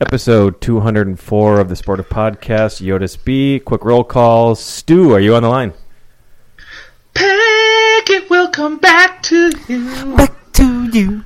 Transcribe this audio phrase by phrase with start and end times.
[0.00, 3.60] Episode 204 of the Sportive Podcast, Yotis B.
[3.60, 4.54] Quick roll call.
[4.54, 5.74] Stu, are you on the line?
[7.12, 10.16] Packet will come back to you.
[10.16, 11.24] back to you.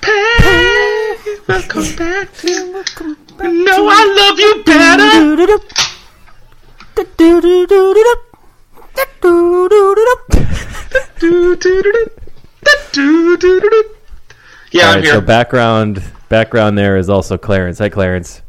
[0.00, 2.84] Packet will come back to you.
[3.42, 5.64] You know I love you better.
[14.74, 15.12] Yeah, All I'm right, here.
[15.14, 16.02] so background
[16.34, 17.78] background there is also Clarence.
[17.78, 18.42] Hi, Clarence.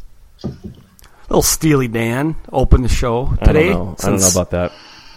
[1.30, 3.70] Little Steely Dan opened the show I today.
[3.70, 3.96] don't know.
[4.02, 4.72] I don't know about that.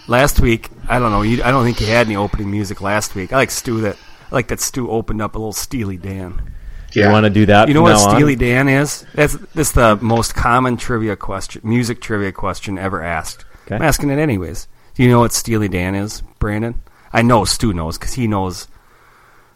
[0.06, 0.69] last week.
[0.86, 1.22] I don't know.
[1.22, 3.33] You, I don't think you had any opening music last week.
[3.33, 3.97] I like Stu that.
[4.30, 6.55] I like that Stu opened up a little Steely Dan.
[6.92, 8.38] You want to do that You know from what now Steely on?
[8.38, 9.06] Dan is?
[9.14, 13.44] That's that's the most common trivia question, music trivia question ever asked.
[13.66, 13.77] Okay.
[13.77, 14.69] I'm asking it anyways.
[14.94, 16.82] Do you know what Steely Dan is, Brandon?
[17.12, 18.69] I know Stu knows because he knows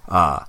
[0.09, 0.45] uh,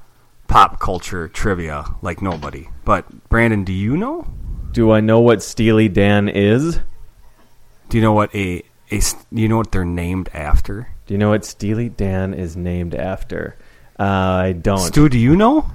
[0.54, 2.70] pop culture trivia like nobody.
[2.86, 4.28] But Brandon, do you know?
[4.72, 6.80] Do I know what Steely Dan is?
[7.90, 10.90] Do you know what a a s- do you know what they're named after?
[11.08, 13.58] Do you know what Steely Dan is named after?
[14.00, 14.78] Uh, I don't.
[14.78, 15.66] Stu, do you know?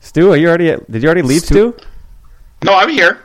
[0.00, 0.76] Stu, are you already?
[0.90, 1.86] Did you already leave, Stu- Stu?
[2.62, 3.22] No, I'm here.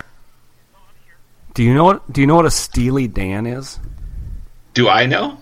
[1.55, 3.79] Do you know what do you know what a Steely Dan is?
[4.73, 5.39] Do I know?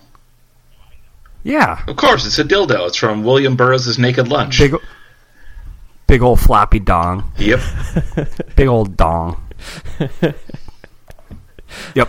[1.42, 1.82] Yeah.
[1.86, 2.86] Of course, it's a dildo.
[2.88, 4.58] It's from William Burroughs' Naked Lunch.
[4.58, 4.74] Big
[6.06, 7.32] big old floppy dong.
[7.38, 7.60] Yep.
[8.56, 9.42] Big old dong.
[11.94, 12.08] yep.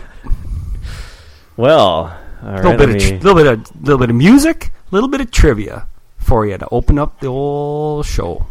[1.55, 2.55] Well, all right.
[2.55, 5.21] little let bit of me- little bit of little bit of music, a little bit
[5.21, 5.87] of trivia
[6.17, 8.45] for you to open up the old show.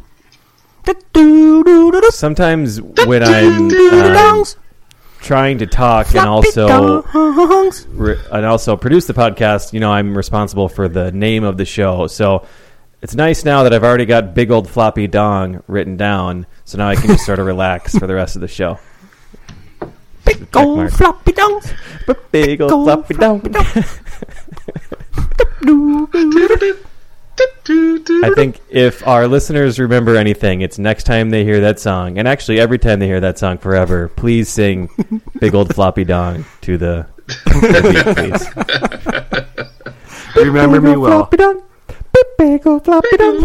[2.11, 4.45] Sometimes when I'm um,
[5.23, 7.03] trying to talk and also
[7.89, 11.65] re- and also produce the podcast, you know, I'm responsible for the name of the
[11.65, 12.07] show.
[12.09, 12.47] So
[13.01, 16.47] it's nice now that I've already got big old floppy dong written down.
[16.65, 18.79] So now I can just sort of relax for the rest of the show.
[20.25, 20.93] big old mark.
[20.93, 21.73] floppy dongs.
[22.31, 23.41] Big old old floppy dong.
[27.39, 32.27] I think if our listeners remember anything, it's next time they hear that song, and
[32.27, 34.89] actually every time they hear that song forever, please sing
[35.41, 38.49] "Big Old Floppy Dong" to the, the beat, please.
[40.37, 41.29] Remember me well.
[42.39, 43.41] Big old floppy dong.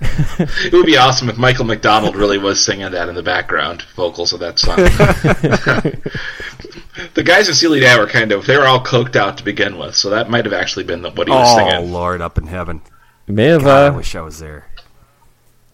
[0.40, 4.32] it would be awesome if Michael McDonald really was singing that in the background vocals
[4.32, 4.78] of that song.
[7.14, 9.78] the guys in Steely Dan were kind of they were all coked out to begin
[9.78, 11.74] with, so that might have actually been the, what he was Oh singing.
[11.74, 12.82] Oh Lord, up in heaven.
[13.26, 13.62] May have.
[13.62, 14.66] God, I Uh, wish I was there.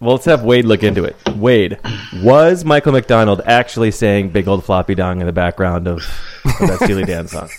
[0.00, 1.16] well, let's have Wade look into it.
[1.36, 1.78] Wade,
[2.22, 5.98] was Michael McDonald actually saying "Big Old Floppy Dong" in the background of,
[6.44, 7.48] of that Steely Dan song?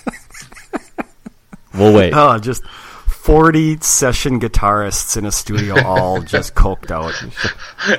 [1.74, 2.12] We'll wait.
[2.14, 2.64] Oh, just
[3.22, 7.14] forty session guitarists in a studio, all just coked out.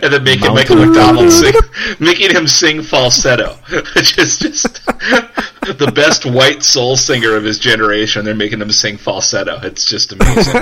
[0.03, 1.55] and then making Mountain Michael McDonald sing,
[2.01, 3.55] making him sing falsetto,
[3.95, 8.25] which is just the best white soul singer of his generation.
[8.25, 9.61] They're making him sing falsetto.
[9.63, 10.61] It's just amazing.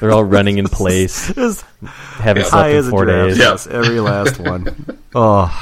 [0.00, 3.38] They're all running in place, As haven't high slept in four days.
[3.38, 3.50] Yeah.
[3.50, 5.02] Yes, every last one.
[5.14, 5.52] Oh,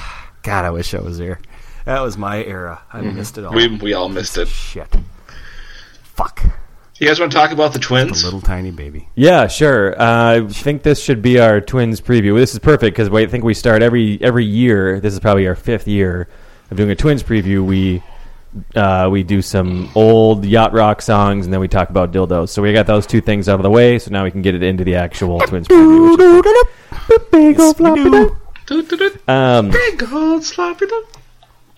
[0.43, 1.41] God, I wish I was there.
[1.85, 2.81] That was my era.
[2.93, 3.17] I mm-hmm.
[3.17, 3.55] missed it all.
[3.55, 4.47] we we all missed it.
[4.47, 4.95] Shit.
[6.15, 6.45] Fuck.
[6.99, 8.23] You guys want to talk about the twins?
[8.23, 9.09] A little tiny baby.
[9.15, 10.01] Yeah, sure.
[10.01, 12.37] Uh, I think this should be our twins preview.
[12.37, 14.99] This is perfect because I think we start every every year.
[14.99, 16.29] This is probably our fifth year
[16.71, 17.65] of doing a twins preview.
[17.65, 18.03] We
[18.75, 22.49] uh, we do some old yacht rock songs and then we talk about dildos.
[22.49, 24.01] So we got those two things out of the way.
[24.01, 26.11] So now we can get it into the actual twins preview.
[26.11, 28.35] which is- Big old floppy.
[29.29, 31.05] Um, Big old sloppy doo.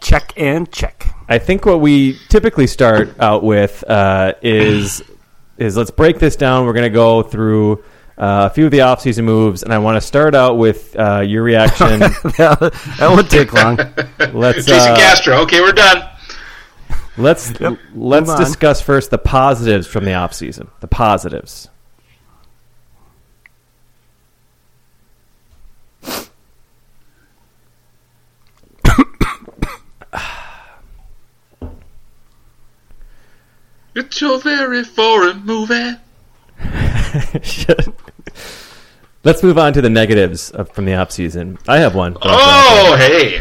[0.01, 1.07] Check and check.
[1.29, 5.03] I think what we typically start out with uh, is
[5.61, 6.67] is let's break this down.
[6.67, 7.85] We're going to go through
[8.19, 11.21] uh, a few of the off-season moves, and I want to start out with uh,
[11.21, 11.99] your reaction.
[12.01, 13.77] that won't take long.
[14.33, 15.37] let's Jason uh, Castro.
[15.43, 16.09] Okay, we're done.
[17.17, 20.69] let's Yep, let's discuss first the positives from the off-season.
[20.81, 21.69] The positives.
[33.95, 35.97] It's your very foreign movie.
[37.43, 37.89] Shit.
[39.25, 41.59] Let's move on to the negatives of, from the off season.
[41.69, 42.17] I have one.
[42.23, 43.41] Oh, hey.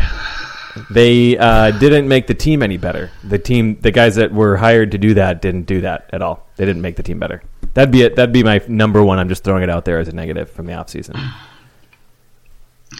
[0.89, 3.11] They uh, didn't make the team any better.
[3.23, 6.47] The team, the guys that were hired to do that, didn't do that at all.
[6.57, 7.43] They didn't make the team better.
[7.73, 8.15] That'd be it.
[8.15, 9.19] That'd be my number one.
[9.19, 11.15] I'm just throwing it out there as a negative from the off season.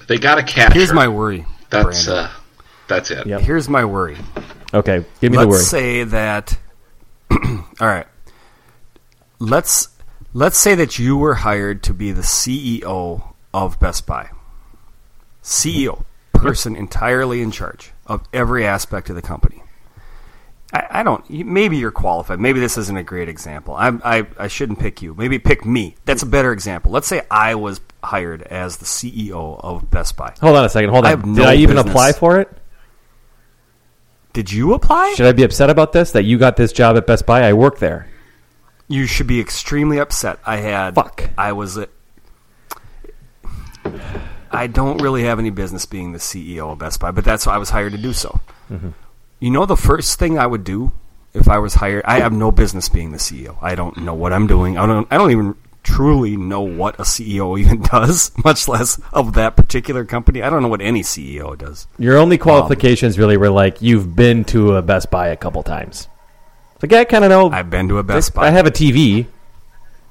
[0.08, 0.74] They got a catcher.
[0.74, 1.46] Here's my worry.
[1.70, 2.32] That's uh,
[2.88, 3.28] that's it.
[3.28, 3.42] Yep.
[3.42, 4.18] Here's my worry.
[4.74, 5.64] Okay, give me let's the word.
[5.64, 6.58] say that.
[7.80, 8.08] all right.
[9.40, 9.90] Let's
[10.34, 14.30] let's say that you were hired to be the CEO of Best Buy.
[15.44, 16.00] CEO,
[16.34, 16.46] mm-hmm.
[16.46, 19.64] person entirely in charge of every aspect of the company.
[20.74, 21.28] I, I don't.
[21.30, 22.40] Maybe you're qualified.
[22.40, 23.74] Maybe this isn't a great example.
[23.76, 25.16] I, I I shouldn't pick you.
[25.16, 25.96] Maybe pick me.
[26.06, 26.92] That's a better example.
[26.92, 30.34] Let's say I was hired as the CEO of Best Buy.
[30.42, 30.92] Hold on a second.
[30.92, 31.20] Hold I on.
[31.20, 31.92] have Did no I even business.
[31.92, 32.56] apply for it?
[34.34, 35.14] Did you apply?
[35.16, 36.12] Should I be upset about this?
[36.12, 37.42] That you got this job at Best Buy?
[37.42, 38.08] I work there.
[38.88, 40.40] You should be extremely upset.
[40.46, 40.96] I had.
[40.96, 41.30] Fuck.
[41.38, 41.78] I was.
[41.78, 41.88] A,
[44.52, 47.54] I don't really have any business being the CEO of Best Buy, but that's why
[47.54, 48.40] I was hired to do so.
[48.70, 48.90] Mm-hmm.
[49.40, 50.92] You know, the first thing I would do
[51.34, 53.58] if I was hired, I have no business being the CEO.
[53.62, 54.78] I don't know what I'm doing.
[54.78, 55.08] I don't.
[55.12, 60.06] I don't even truly know what a CEO even does, much less of that particular
[60.06, 60.42] company.
[60.42, 61.88] I don't know what any CEO does.
[61.98, 65.64] Your only um, qualifications really were like you've been to a Best Buy a couple
[65.64, 66.08] times.
[66.76, 67.50] It's Like yeah, I kind of know.
[67.50, 68.48] I've been to a Best Buy.
[68.48, 69.28] I have a TV.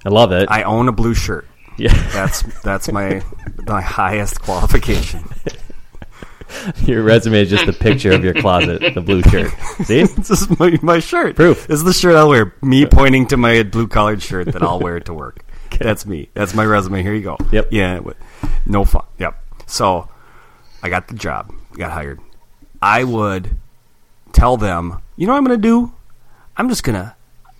[0.04, 0.48] I love it.
[0.50, 1.46] I own a blue shirt.
[1.76, 3.22] yeah, That's that's my
[3.66, 5.24] my highest qualification.
[6.84, 9.52] your resume is just a picture of your closet, the blue shirt.
[9.84, 10.04] See?
[10.04, 11.36] This is my, my shirt.
[11.36, 11.66] Proof.
[11.66, 12.54] This is the shirt I'll wear.
[12.62, 15.44] Me pointing to my blue collared shirt that I'll wear to work.
[15.78, 16.28] That's me.
[16.34, 17.02] That's my resume.
[17.02, 17.36] Here you go.
[17.52, 17.68] Yep.
[17.70, 18.00] Yeah.
[18.66, 19.04] No fun.
[19.18, 19.34] Yep.
[19.66, 20.08] So
[20.82, 21.52] I got the job.
[21.76, 22.20] Got hired.
[22.80, 23.56] I would
[24.32, 25.92] tell them, you know what I'm going to do?
[26.56, 27.14] I'm just going to,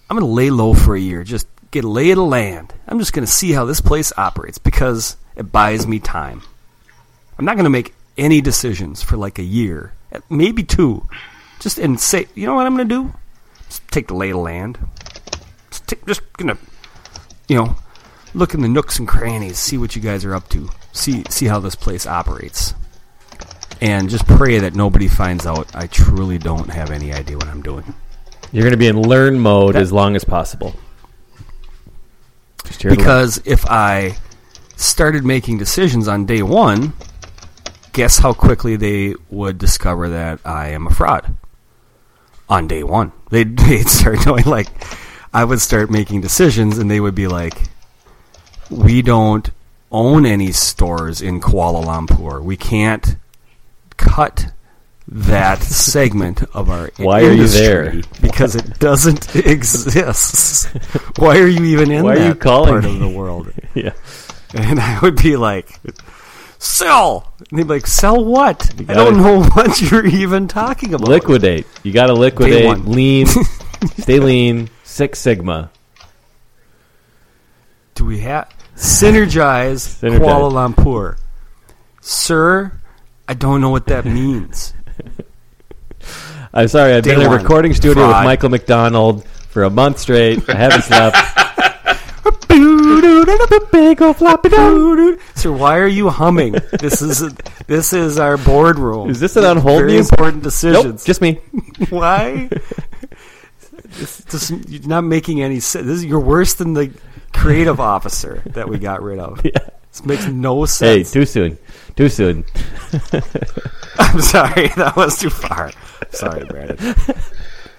[0.09, 1.25] I'm going to lay low for a year.
[1.25, 2.73] Just get a lay of the land.
[2.87, 6.43] I'm just going to see how this place operates because it buys me time.
[7.39, 9.95] I'm not going to make any decisions for like a year,
[10.29, 11.07] maybe two.
[11.61, 13.15] Just and say, you know what I'm going to do?
[13.69, 14.79] Just take the lay of the land.
[15.71, 16.57] Just, take, just gonna,
[17.49, 17.77] you know,
[18.35, 21.47] look in the nooks and crannies, see what you guys are up to, see see
[21.47, 22.75] how this place operates,
[23.81, 27.63] and just pray that nobody finds out I truly don't have any idea what I'm
[27.63, 27.95] doing.
[28.53, 30.75] You're going to be in learn mode as long as possible.
[32.83, 34.17] Because if I
[34.77, 36.93] started making decisions on day one,
[37.93, 41.35] guess how quickly they would discover that I am a fraud.
[42.49, 44.45] On day one, they'd, they'd start knowing.
[44.45, 44.69] Like,
[45.33, 47.69] I would start making decisions, and they would be like,
[48.70, 49.50] "We don't
[49.91, 52.43] own any stores in Kuala Lumpur.
[52.43, 53.17] We can't
[53.97, 54.53] cut."
[55.11, 58.03] That segment of our Why are you there?
[58.20, 60.67] Because it doesn't exist.
[61.17, 62.93] Why are you even in Why are that you calling part me?
[62.93, 63.50] of the world?
[63.75, 63.93] yeah.
[64.53, 65.71] And I would be like,
[66.59, 67.32] sell.
[67.49, 68.71] And they'd be like, sell what?
[68.81, 71.09] I gotta- don't know what you're even talking about.
[71.09, 71.67] Liquidate.
[71.85, 72.85] You got to liquidate.
[72.85, 73.26] Lean.
[73.99, 74.69] stay lean.
[74.85, 75.71] Six Sigma.
[77.94, 80.19] Do we have synergize, Synergize.
[80.21, 81.19] Kuala Lumpur?
[82.01, 82.73] Sir,
[83.27, 84.73] I don't know what that means.
[86.55, 86.95] I'm sorry.
[86.95, 87.43] I've Day been in a one.
[87.43, 90.49] recording studio with Michael McDonald for a month straight.
[90.49, 91.17] I haven't slept.
[93.71, 95.19] Big ol' floppy doo.
[95.35, 96.57] So why are you humming?
[96.81, 97.33] This is
[97.67, 99.11] this is our boardroom.
[99.11, 100.12] Is this an on hold Very music?
[100.19, 101.35] important Nope, just me.
[101.91, 102.49] Why?
[103.91, 105.87] this, this, you're not making any sense.
[105.87, 106.91] This is, you're worse than the
[107.52, 109.40] creative officer that we got rid of.
[109.45, 109.59] Yeah.
[109.90, 111.12] This makes no sense.
[111.12, 111.59] Hey, too soon.
[111.97, 112.45] Too soon.
[113.99, 115.73] I'm sorry, that was too far.
[116.11, 116.95] Sorry, Brandon.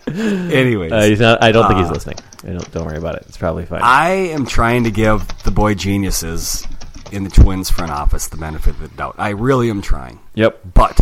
[0.08, 2.18] Anyways, Uh, he's not, I don't think he's Uh, listening.
[2.44, 3.26] I don't, don't worry about it.
[3.28, 3.82] It's probably fine.
[3.84, 6.66] I am trying to give the boy geniuses
[7.12, 9.16] in the Twins front office the benefit of the doubt.
[9.20, 10.20] I really am trying.
[10.34, 10.60] yep.
[10.74, 11.00] But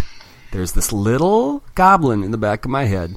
[0.51, 3.15] there's this little goblin in the back of my head.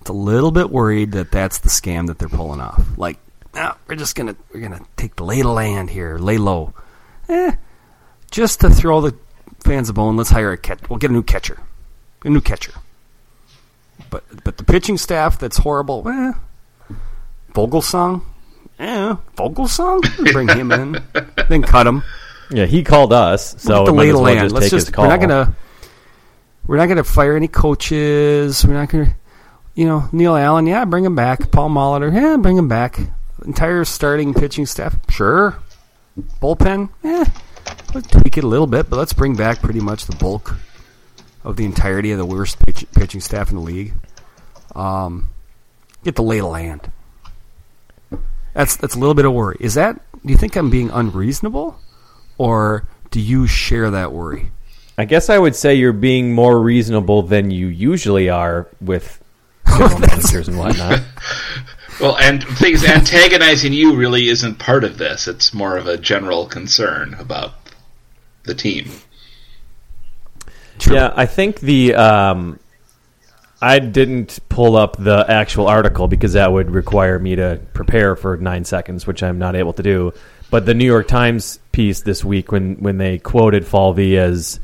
[0.00, 2.82] It's a little bit worried that that's the scam that they're pulling off.
[2.96, 3.18] Like,
[3.54, 6.72] no, we're just gonna we're gonna take the lay of the land here, lay low.
[7.28, 7.52] Eh,
[8.30, 9.16] just to throw the
[9.64, 10.16] fans a bone.
[10.16, 10.80] Let's hire a catch.
[10.90, 11.58] We'll get a new catcher,
[12.24, 12.72] a new catcher.
[14.10, 16.06] But but the pitching staff that's horrible.
[16.08, 16.32] Eh,
[17.54, 18.22] Vogelsong.
[18.78, 20.32] Eh, Vogelsong.
[20.32, 21.02] Bring him in,
[21.48, 22.02] then cut him.
[22.50, 24.40] Yeah, he called us, so Look at the we might lay as of well land.
[24.42, 25.04] just Let's take just his call.
[25.04, 25.56] we're not gonna
[26.66, 28.64] we're not gonna fire any coaches.
[28.66, 29.14] We're not gonna
[29.74, 30.66] you know Neil Allen.
[30.66, 31.50] Yeah, bring him back.
[31.50, 32.12] Paul Molitor.
[32.12, 32.98] Yeah, bring him back.
[33.44, 34.96] Entire starting pitching staff.
[35.10, 35.56] Sure.
[36.40, 36.88] Bullpen.
[37.02, 37.24] Yeah,
[37.94, 40.56] let's tweak it a little bit, but let's bring back pretty much the bulk
[41.42, 43.94] of the entirety of the worst pitch, pitching staff in the league.
[44.74, 45.30] Um,
[46.04, 46.90] get the lay of the land.
[48.54, 49.56] That's that's a little bit of worry.
[49.60, 50.00] Is that?
[50.24, 51.78] Do you think I'm being unreasonable,
[52.38, 54.50] or do you share that worry?
[54.96, 59.22] I guess I would say you're being more reasonable than you usually are with
[59.68, 61.00] general managers and whatnot.
[62.00, 65.28] Well, and things antagonizing you really isn't part of this.
[65.28, 67.52] It's more of a general concern about
[68.44, 68.90] the team.
[70.90, 72.58] Yeah, I think the um,
[73.62, 78.36] I didn't pull up the actual article because that would require me to prepare for
[78.36, 80.12] nine seconds, which I'm not able to do.
[80.50, 84.60] But the New York Times piece this week, when when they quoted Falvey as,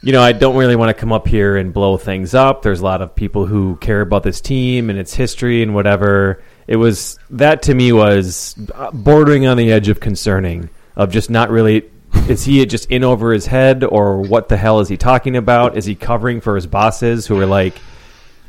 [0.00, 2.62] you know, I don't really want to come up here and blow things up.
[2.62, 6.42] There's a lot of people who care about this team and its history and whatever.
[6.66, 11.30] It was that to me was uh, bordering on the edge of concerning, of just
[11.30, 11.90] not really
[12.28, 15.76] is he just in over his head or what the hell is he talking about
[15.76, 17.74] is he covering for his bosses who are like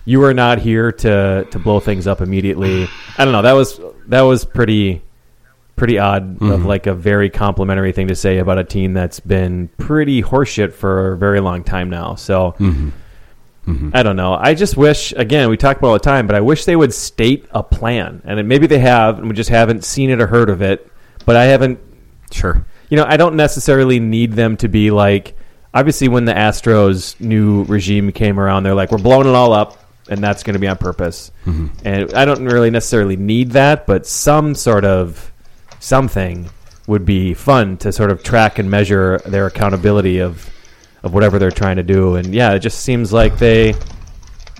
[0.05, 2.87] you are not here to to blow things up immediately
[3.17, 5.01] i don't know that was that was pretty
[5.79, 6.65] pretty odd of mm-hmm.
[6.67, 11.13] like a very complimentary thing to say about a team that's been pretty horseshit for
[11.13, 12.89] a very long time now so mm-hmm.
[13.67, 13.91] Mm-hmm.
[13.93, 14.33] I don't know.
[14.33, 16.91] I just wish, again, we talk about all the time, but I wish they would
[16.91, 18.21] state a plan.
[18.25, 20.91] And maybe they have, and we just haven't seen it or heard of it.
[21.25, 21.79] But I haven't
[22.31, 22.65] Sure.
[22.89, 25.35] you know, I don't necessarily need them to be like.
[25.71, 29.77] Obviously, when the Astros' new regime came around, they're like, "We're blowing it all up,"
[30.09, 31.31] and that's going to be on purpose.
[31.85, 35.28] And I don't really necessarily need that, but some sort of
[35.79, 36.49] something
[36.87, 40.49] would be fun to sort of track and measure their accountability of
[41.03, 42.15] of whatever they're trying to do.
[42.15, 43.73] And yeah, it just seems like they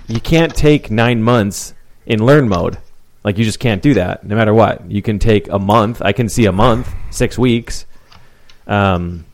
[0.08, 1.74] you can't take nine months
[2.06, 2.78] in learn mode.
[3.24, 4.90] Like you just can't do that, no matter what.
[4.90, 6.02] You can take a month.
[6.02, 7.86] I can see a month, six weeks,
[8.66, 9.26] um,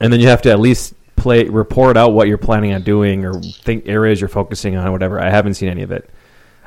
[0.00, 3.24] and then you have to at least play report out what you're planning on doing
[3.24, 5.20] or think areas you're focusing on, or whatever.
[5.20, 6.08] I haven't seen any of it.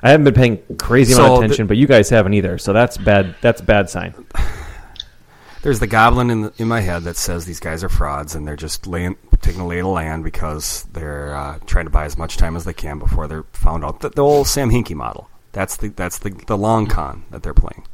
[0.04, 2.58] I haven't been paying crazy amount So of the- attention, but you guys haven't either.
[2.58, 3.36] So that's bad.
[3.42, 4.14] That's a bad sign.
[5.62, 8.48] There's the goblin in, the, in my head that says these guys are frauds and
[8.48, 12.06] they're just laying, taking a lay of the land because they're uh, trying to buy
[12.06, 14.00] as much time as they can before they're found out.
[14.00, 15.30] The, the old Sam Hinkie model.
[15.52, 17.86] That's the that's the, the long con that they're playing.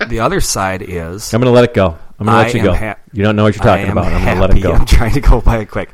[0.08, 1.96] the other side is I'm going to let it go.
[2.18, 2.72] I'm going to let you go.
[2.72, 4.12] hap- you don't know what you're I talking am about.
[4.12, 4.72] I'm going to let it go.
[4.72, 5.90] I'm trying to go by it quick.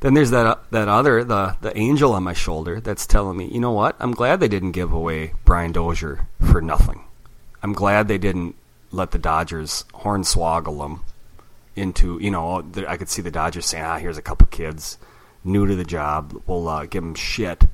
[0.00, 3.46] Then there's that uh, that other the the angel on my shoulder that's telling me,
[3.46, 3.96] you know what?
[4.00, 7.04] I'm glad they didn't give away Brian Dozier for nothing.
[7.62, 8.56] I'm glad they didn't
[8.90, 11.02] let the Dodgers hornswoggle them
[11.76, 14.98] into you know I could see the Dodgers saying, ah, here's a couple kids
[15.44, 16.42] new to the job.
[16.46, 17.64] We'll uh, give them shit,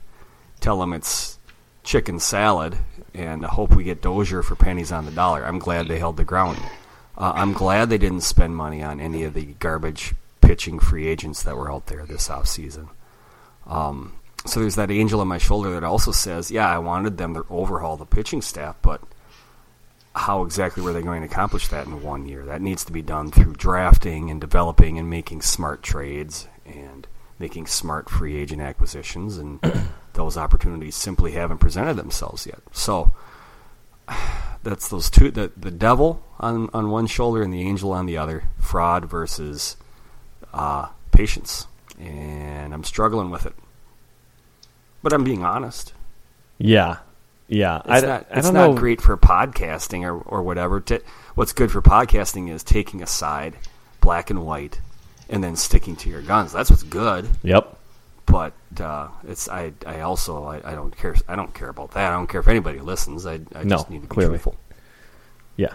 [0.61, 1.39] tell them it's
[1.83, 2.77] chicken salad,
[3.15, 5.45] and hope we get Dozier for pennies on the dollar.
[5.45, 6.59] I'm glad they held the ground.
[7.17, 10.15] Uh, I'm glad they didn't spend money on any of the garbage
[10.47, 12.89] pitching free agents that were out there this offseason.
[13.67, 17.35] Um, so there's that angel on my shoulder that also says, yeah, I wanted them
[17.35, 19.03] to overhaul the pitching staff, but
[20.15, 22.45] how exactly were they going to accomplish that in one year?
[22.45, 27.09] That needs to be done through drafting and developing and making smart trades and
[27.41, 29.61] making smart free agent acquisitions, and
[30.13, 32.61] those opportunities simply haven't presented themselves yet.
[32.73, 33.13] So
[34.63, 38.17] that's those two the the devil on on one shoulder and the angel on the
[38.17, 39.77] other fraud versus
[40.57, 41.67] uh, patience
[42.01, 43.55] and i'm struggling with it
[45.03, 45.93] but i'm being honest
[46.59, 46.99] Yeah,
[47.49, 47.79] yeah.
[47.85, 48.77] it's I, not it's don't not know.
[48.77, 50.83] great for podcasting or, or whatever
[51.35, 53.57] what's good for podcasting is taking a side
[54.01, 54.81] black and white
[55.29, 57.77] and then sticking to your guns that's what's good Yep.
[58.27, 62.13] but uh, it's I, I also I, I don't care I don't care about that
[62.13, 64.33] I don't care if anybody listens I, I No, just need to be clearly.
[64.35, 64.57] truthful
[65.57, 65.75] Yeah.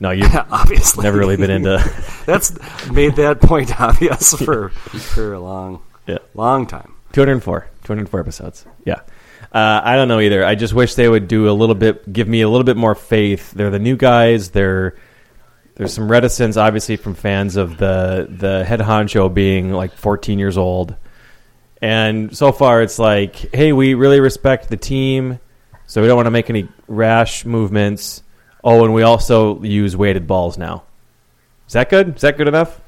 [0.00, 1.02] No, you've obviously.
[1.04, 1.78] never really been into.
[2.26, 2.52] That's
[2.90, 6.18] made that point obvious for for a long, Yeah.
[6.34, 6.94] long time.
[7.12, 8.66] 204 204 episodes.
[8.84, 9.00] Yeah.
[9.50, 10.44] Uh, i don't know either.
[10.44, 12.94] I just wish they would do a little bit give me a little bit more
[12.94, 13.50] faith.
[13.52, 14.50] They're the new guys.
[14.50, 14.94] They're
[15.74, 20.58] there's some reticence obviously from fans of the the head honcho being like 14 years
[20.58, 20.94] old.
[21.80, 25.38] And so far it's like hey we really respect the team
[25.86, 28.22] so we don't want to make any rash movements
[28.64, 30.82] oh and we also use weighted balls now
[31.66, 32.80] is that good is that good enough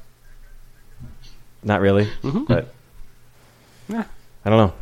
[1.63, 2.43] not really mm-hmm.
[2.45, 2.73] but
[3.91, 4.03] Yeah.
[4.45, 4.73] I don't know.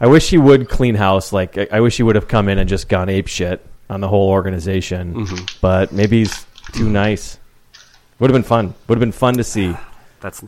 [0.00, 1.32] I wish he would clean house.
[1.32, 4.00] Like I, I wish he would have come in and just gone ape shit on
[4.00, 5.14] the whole organization.
[5.14, 5.44] Mm-hmm.
[5.60, 7.38] But maybe he's too nice.
[8.18, 8.74] Would have been fun.
[8.88, 9.74] Would have been fun to see.
[10.20, 10.44] That's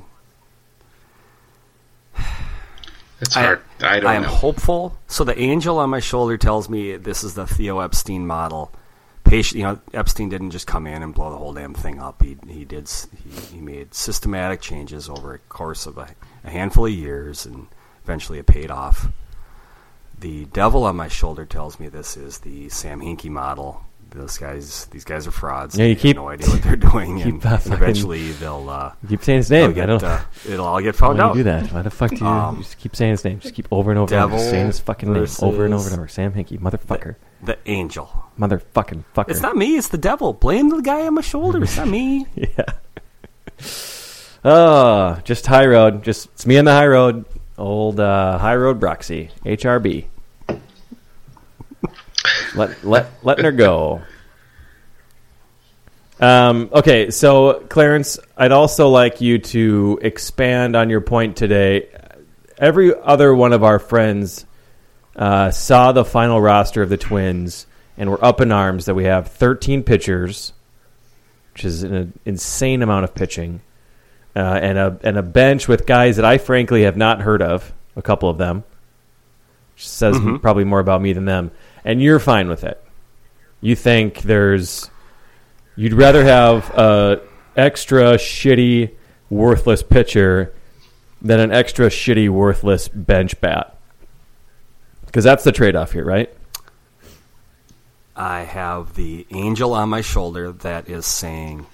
[3.21, 3.62] It's hard.
[3.80, 4.28] I, don't I am know.
[4.28, 4.99] hopeful.
[5.06, 8.73] So the angel on my shoulder tells me this is the Theo Epstein model.
[9.25, 12.23] Patient, you know, Epstein didn't just come in and blow the whole damn thing up.
[12.23, 12.90] He he did
[13.25, 17.66] he, he made systematic changes over a course of a, a handful of years, and
[18.02, 19.09] eventually it paid off.
[20.18, 23.85] The devil on my shoulder tells me this is the Sam Hinkie model.
[24.14, 25.76] Those guys, these guys are frauds.
[25.76, 28.71] Yeah, you keep- no idea what they're doing, and, fucking- eventually they'll.
[28.71, 29.73] Uh, keep saying his name.
[29.73, 30.02] get, I don't.
[30.04, 31.35] uh, it'll all get why found do out.
[31.35, 31.73] do that?
[31.73, 33.40] Why the fuck do you, Um, you just keep saying his name?
[33.40, 35.99] Just keep over and over, and over saying his fucking name over and over and
[35.99, 36.06] over.
[36.06, 38.09] Sam Hinkie, motherfucker, The angel.
[38.38, 39.30] motherfucking fucker.
[39.30, 39.76] It's not me.
[39.76, 40.33] It's the devil.
[40.33, 41.62] Blame the guy on my shoulder.
[41.64, 42.26] It's not me.
[42.37, 42.64] Yeah.
[44.44, 46.02] Oh, just high road.
[46.04, 47.25] Just it's me on the high road.
[47.56, 50.06] Old uh, high road Broxy, HRB.
[52.54, 54.02] Let let letting her go.
[56.20, 61.88] Um, okay, so Clarence, I'd also like you to expand on your point today.
[62.56, 64.46] Every other one of our friends
[65.16, 67.66] uh, saw the final roster of the Twins
[67.96, 70.52] and were up in arms that we have 13 pitchers,
[71.52, 73.60] which is an insane amount of pitching,
[74.36, 77.72] uh, and a and a bench with guys that I frankly have not heard of.
[77.96, 78.64] A couple of them,
[79.74, 81.52] which says probably more about me than them.
[81.84, 82.82] And you're fine with it.
[83.60, 84.90] You think there's
[85.76, 87.20] you'd rather have a
[87.56, 88.94] extra shitty,
[89.30, 90.54] worthless pitcher
[91.20, 93.78] than an extra shitty, worthless bench bat.
[95.06, 96.32] Because that's the trade-off here, right?
[98.16, 101.66] I have the angel on my shoulder that is saying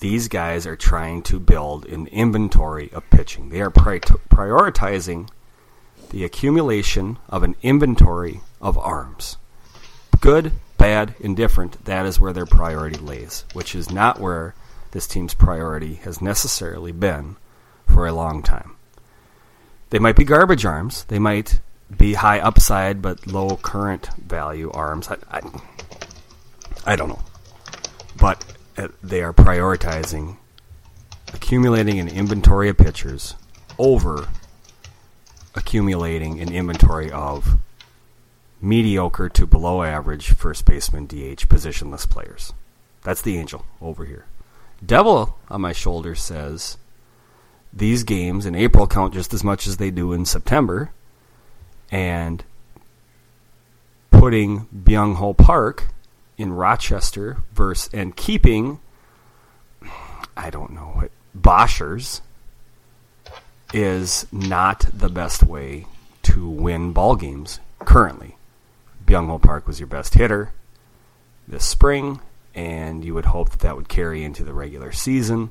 [0.00, 3.48] these guys are trying to build an inventory of pitching.
[3.50, 5.28] They are pri- prioritizing
[6.10, 9.36] the accumulation of an inventory of arms.
[10.20, 14.54] Good, bad, indifferent, that is where their priority lays, which is not where
[14.90, 17.36] this team's priority has necessarily been
[17.86, 18.76] for a long time.
[19.90, 21.04] They might be garbage arms.
[21.04, 21.60] They might
[21.94, 25.08] be high upside but low current value arms.
[25.08, 25.40] I, I,
[26.84, 27.22] I don't know.
[28.20, 28.44] But
[28.76, 30.36] uh, they are prioritizing
[31.32, 33.34] accumulating an inventory of pitchers
[33.78, 34.28] over
[35.54, 37.58] accumulating an inventory of
[38.60, 42.52] mediocre to below average first baseman DH positionless players.
[43.02, 44.26] That's the angel over here.
[44.84, 46.76] Devil on my shoulder says
[47.72, 50.90] these games in April count just as much as they do in September,
[51.90, 52.44] and
[54.10, 55.88] putting Byung Ho Park
[56.36, 58.80] in Rochester versus and keeping
[60.36, 62.20] I don't know what Boschers
[63.74, 65.86] is not the best way
[66.22, 68.37] to win ball games currently.
[69.08, 70.52] Byung Ho Park was your best hitter
[71.46, 72.20] this spring,
[72.54, 75.50] and you would hope that that would carry into the regular season.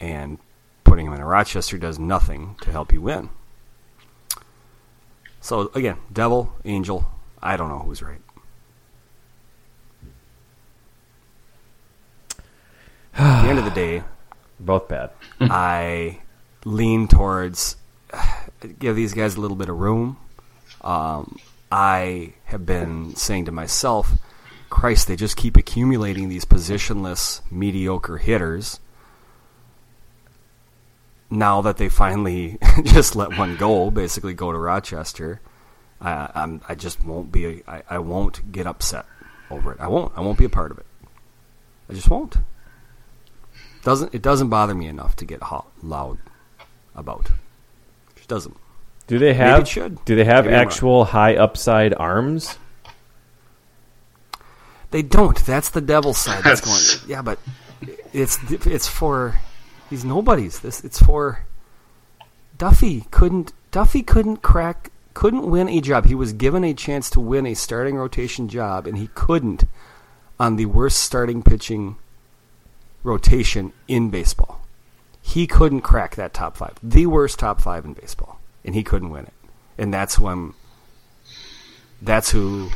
[0.00, 0.38] And
[0.82, 3.30] putting him in a Rochester does nothing to help you win.
[5.40, 7.08] So again, devil, angel,
[7.40, 8.20] I don't know who's right.
[13.14, 14.02] At the end of the day,
[14.58, 15.10] Both bad.
[15.40, 16.20] I
[16.64, 17.76] lean towards
[18.80, 20.16] give these guys a little bit of room.
[20.80, 21.38] Um,
[21.76, 24.12] I have been saying to myself,
[24.70, 28.80] Christ, they just keep accumulating these positionless, mediocre hitters.
[31.28, 35.42] Now that they finally just let one go, basically go to Rochester,
[36.00, 37.62] I, I'm, I just won't be.
[37.68, 39.04] I, I won't get upset
[39.50, 39.78] over it.
[39.78, 40.12] I won't.
[40.16, 40.86] I won't be a part of it.
[41.90, 42.38] I just won't.
[43.82, 46.16] Doesn't it doesn't bother me enough to get hot, loud
[46.94, 47.32] about.
[48.16, 48.56] It doesn't.
[49.06, 49.60] Do they have?
[49.62, 50.04] it should.
[50.04, 52.58] Do they have Maybe I'm actual high upside arms?
[54.90, 55.36] They don't.
[55.44, 57.10] That's the devil side that's, That's- going.
[57.10, 57.38] Yeah, but
[58.12, 59.38] it's it's for
[59.90, 60.60] these nobodies.
[60.60, 61.44] This it's for
[62.56, 66.06] Duffey couldn't Duffey couldn't crack couldn't win a job.
[66.06, 69.64] He was given a chance to win a starting rotation job and he couldn't
[70.38, 71.96] on the worst starting pitching
[73.02, 74.60] rotation in baseball.
[75.22, 76.78] He couldn't crack that top 5.
[76.82, 78.35] The worst top 5 in baseball
[78.66, 79.32] and he couldn't win it.
[79.78, 80.52] And that's when
[82.02, 82.70] that's who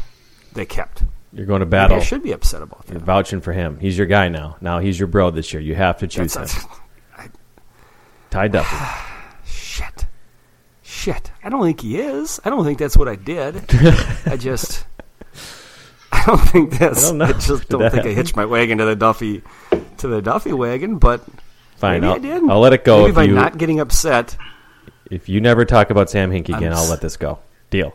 [0.52, 1.02] they kept.
[1.32, 1.96] You're going to Maybe battle.
[1.98, 3.78] I should be upset about You're vouching for him.
[3.78, 4.56] He's your guy now.
[4.60, 5.62] Now he's your bro this year.
[5.62, 6.70] You have to choose That's him.
[8.30, 9.06] Ty Duffey.
[9.44, 10.06] shit.
[10.82, 11.30] Shit.
[11.42, 12.40] I don't think he is.
[12.44, 13.64] I don't think that's what I did.
[14.26, 14.86] I just.
[16.12, 17.04] I don't think that's.
[17.04, 17.32] I I, don't know.
[17.32, 19.42] just don't that think I hitched my wagon to the Duffey,
[19.98, 20.98] to the Duffey wagon.
[20.98, 21.24] But
[21.76, 22.00] Fine.
[22.02, 22.50] maybe I'll, I did.
[22.50, 23.02] I'll let it go.
[23.02, 24.36] Maybe by you not getting upset.
[25.10, 27.38] If you never talk about Sam Hinkie again, I'm I'll let this go.
[27.70, 27.94] Deal.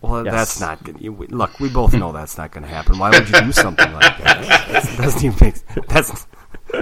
[0.00, 0.32] Well, Yes.
[0.34, 1.00] that's not good.
[1.00, 2.98] You, look, we both know that's not going to happen.
[2.98, 4.66] Why would you do something like that?
[4.70, 5.86] That doesn't even make.
[5.88, 6.26] That's.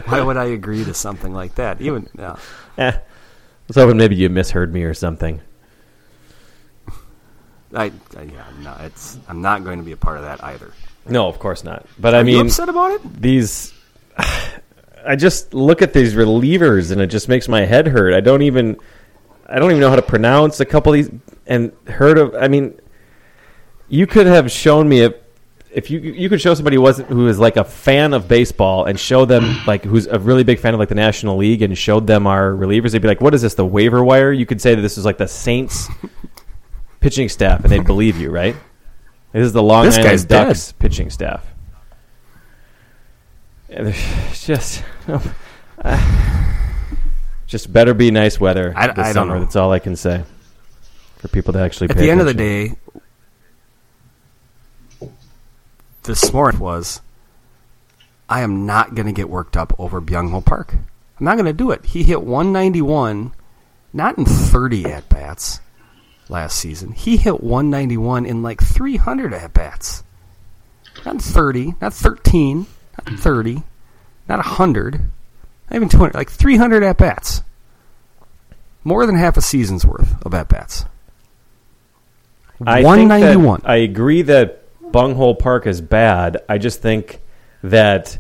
[0.07, 1.81] Why would I agree to something like that?
[1.81, 2.37] Even yeah.
[2.77, 2.91] Eh.
[2.93, 3.01] I
[3.67, 5.41] was hoping maybe you misheard me or something.
[7.75, 7.85] I,
[8.17, 8.77] I yeah no.
[8.81, 9.19] It's.
[9.29, 10.73] I'm not going to be a part of that either.
[11.09, 11.87] No, of course not.
[11.99, 13.21] But I Are you mean, upset about it?
[13.21, 13.73] these.
[15.07, 18.15] I just look at these relievers and it just makes my head hurt.
[18.15, 18.77] I don't even.
[19.49, 21.11] I don't even know how to pronounce a couple of these
[21.47, 22.35] and heard of.
[22.35, 22.79] I mean,
[23.89, 25.15] you could have shown me if
[25.71, 28.85] if you you could show somebody who wasn't who is like a fan of baseball
[28.85, 31.77] and show them like who's a really big fan of like the National League and
[31.77, 33.55] showed them our relievers, they'd be like, "What is this?
[33.55, 35.89] The waiver wire?" You could say that this is like the Saints
[37.01, 38.57] pitching staff, and they'd believe you, right?
[39.33, 40.45] This is the Long This Island guy's dead.
[40.47, 41.45] Ducks pitching staff.
[43.69, 43.95] And
[44.33, 46.38] just, uh,
[47.49, 49.35] just better be nice weather I- this I don't summer.
[49.35, 49.41] know.
[49.41, 50.23] That's all I can say
[51.17, 51.91] for people to actually.
[51.91, 52.75] At pay the end of the day,
[56.05, 57.01] this morning was,
[58.29, 60.75] I am not going to get worked up over Byung Ho Park.
[60.75, 61.85] I'm not going to do it.
[61.87, 63.33] He hit 191,
[63.93, 65.61] not in 30 at bats
[66.29, 66.93] last season.
[66.93, 70.05] He hit 191 in like 300 at bats.
[71.05, 72.67] Not 30, not 13,
[73.07, 73.63] not 30,
[74.29, 75.11] not 100,
[75.71, 77.43] not even 200, like 300 at bats.
[78.85, 80.85] More than half a season's worth of at bats.
[82.67, 83.63] I One think that- ninety one.
[83.65, 86.39] I agree that Bunghole Park is bad.
[86.49, 87.21] I just think
[87.63, 88.19] that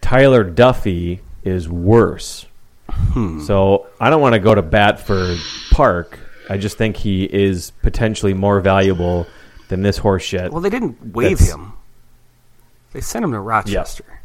[0.00, 2.46] Tyler Duffey is worse.
[2.90, 3.40] Hmm.
[3.42, 5.36] So I don't want to go to bat for
[5.70, 6.18] Park.
[6.50, 9.26] I just think he is potentially more valuable
[9.68, 10.52] than this horse shit.
[10.52, 11.72] Well, they didn't waive him.
[12.92, 14.20] They sent him to Rochester.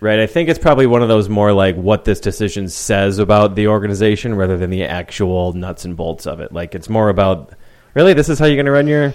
[0.00, 0.20] Right.
[0.20, 3.68] I think it's probably one of those more like what this decision says about the
[3.68, 6.52] organization rather than the actual nuts and bolts of it.
[6.52, 7.52] Like it's more about
[7.94, 9.14] really this is how you're going to run your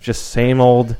[0.00, 0.96] just same old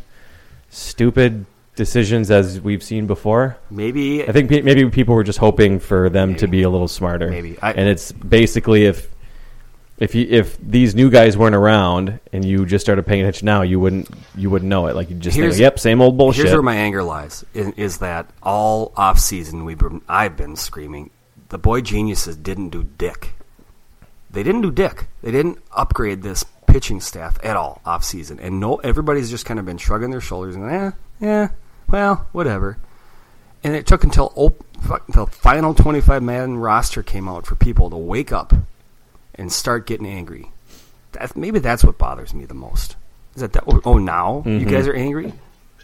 [0.70, 3.56] stupid decisions as we've seen before.
[3.70, 6.88] Maybe I think pe- maybe people were just hoping for them to be a little
[6.88, 7.28] smarter.
[7.30, 7.58] Maybe.
[7.62, 9.08] I- and it's basically if
[9.98, 13.62] if you, if these new guys weren't around and you just started paying attention now,
[13.62, 14.96] you wouldn't you wouldn't know it.
[14.96, 16.44] Like you just Here's- think, yep, same old bullshit.
[16.46, 20.56] Here's where my anger lies: is, is that all off season we've been, I've been
[20.56, 21.10] screaming,
[21.50, 23.34] the boy geniuses didn't do dick.
[24.30, 25.06] They didn't do dick.
[25.22, 29.60] They didn't upgrade this pitching staff at all off season, and no, everybody's just kind
[29.60, 31.48] of been shrugging their shoulders and eh, yeah,
[31.88, 32.78] well, whatever.
[33.62, 34.64] And it took until op-
[35.08, 38.52] the final 25 man roster came out for people to wake up
[39.34, 40.50] and start getting angry.
[41.12, 42.96] That, maybe that's what bothers me the most.
[43.34, 44.70] Is that, that oh, oh now you mm-hmm.
[44.70, 45.32] guys are angry?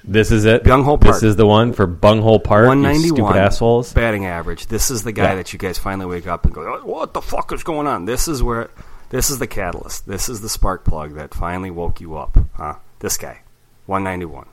[0.05, 0.65] This is it.
[0.65, 1.17] Bunghole Park.
[1.17, 2.67] This is the one for Bunghole Park.
[2.67, 3.93] One ninety one stupid assholes.
[3.93, 4.67] batting average.
[4.67, 5.35] This is the guy Yeah.
[5.37, 8.05] that you guys finally wake up and go, "Oh, "What the fuck is going on?"
[8.05, 8.71] This is where,
[9.11, 10.07] this is the catalyst.
[10.07, 12.75] This is the spark plug that finally woke you up, huh?
[13.01, 13.41] This guy,
[13.87, 14.47] one ninety one.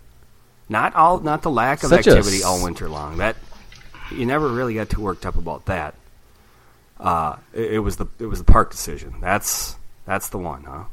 [0.67, 3.17] Not all, not the lack of Such activity all winter long.
[3.17, 3.35] That
[4.11, 5.93] you never really got too worked up about that.
[6.99, 9.15] Uh, it, it was the it was the park decision.
[9.21, 10.83] That's that's the one, huh?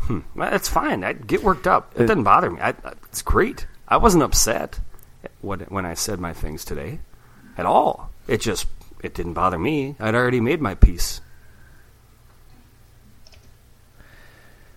[0.00, 0.20] Hmm.
[0.34, 1.04] Well, That's fine.
[1.04, 1.92] I get worked up.
[1.94, 2.60] It, doesn't bother me.
[2.60, 3.66] I, it's great.
[3.86, 4.80] I wasn't upset
[5.40, 7.00] when when I said my things today,
[7.56, 8.10] at all.
[8.26, 8.66] It just
[9.02, 9.96] it didn't bother me.
[10.00, 11.20] I'd already made my peace.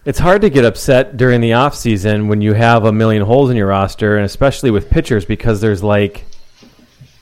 [0.04, 3.50] It's hard to get upset during the off season when you have a million holes
[3.50, 6.26] in your roster, and especially with pitchers because there's like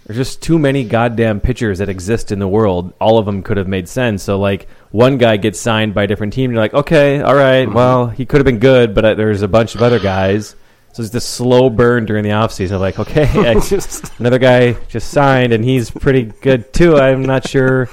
[0.06, 2.94] there's just too many goddamn pitchers that exist in the world.
[3.00, 4.24] All of them could have made sense.
[4.24, 7.66] So like one guy gets signed by a different team, you're like, okay, all right,
[7.66, 7.74] mm-hmm.
[7.74, 10.56] well he could have been good, but uh, there's a bunch of other guys.
[10.94, 12.80] So it's this slow burn during the off season.
[12.80, 16.98] Like, okay, I- Just- another guy just signed and he's pretty good too.
[16.98, 17.90] I'm not sure.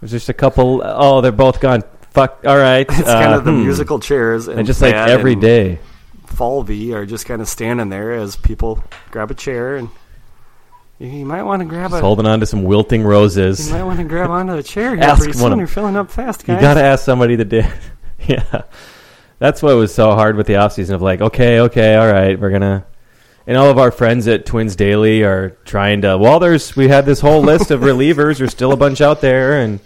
[0.00, 0.82] There's just a couple.
[0.84, 1.82] Oh, they're both gone.
[2.10, 2.40] Fuck.
[2.46, 2.86] All right.
[2.88, 3.64] It's kind of uh, the hmm.
[3.64, 5.60] musical chairs and, And just like every day.
[5.60, 5.78] every and day.
[6.26, 9.88] Falvey are just kind of standing there as people grab a chair and
[11.04, 13.68] you, might want to grab Just a holding on to some wilting roses.
[13.68, 15.52] you might want to grab onto the chair here Ask pretty soon.
[15.52, 16.56] of- You're filling up fast, guys.
[16.56, 17.66] You got to ask somebody that did.
[18.26, 18.62] yeah.
[19.38, 22.38] That's what was so hard with the off season of like, okay, okay, all right,
[22.38, 22.86] we're gonna.
[23.46, 26.16] And all of our friends at Twins Daily are trying to.
[26.16, 28.38] Well, there's we had this whole list of relievers.
[28.38, 29.80] There's still a bunch out there, and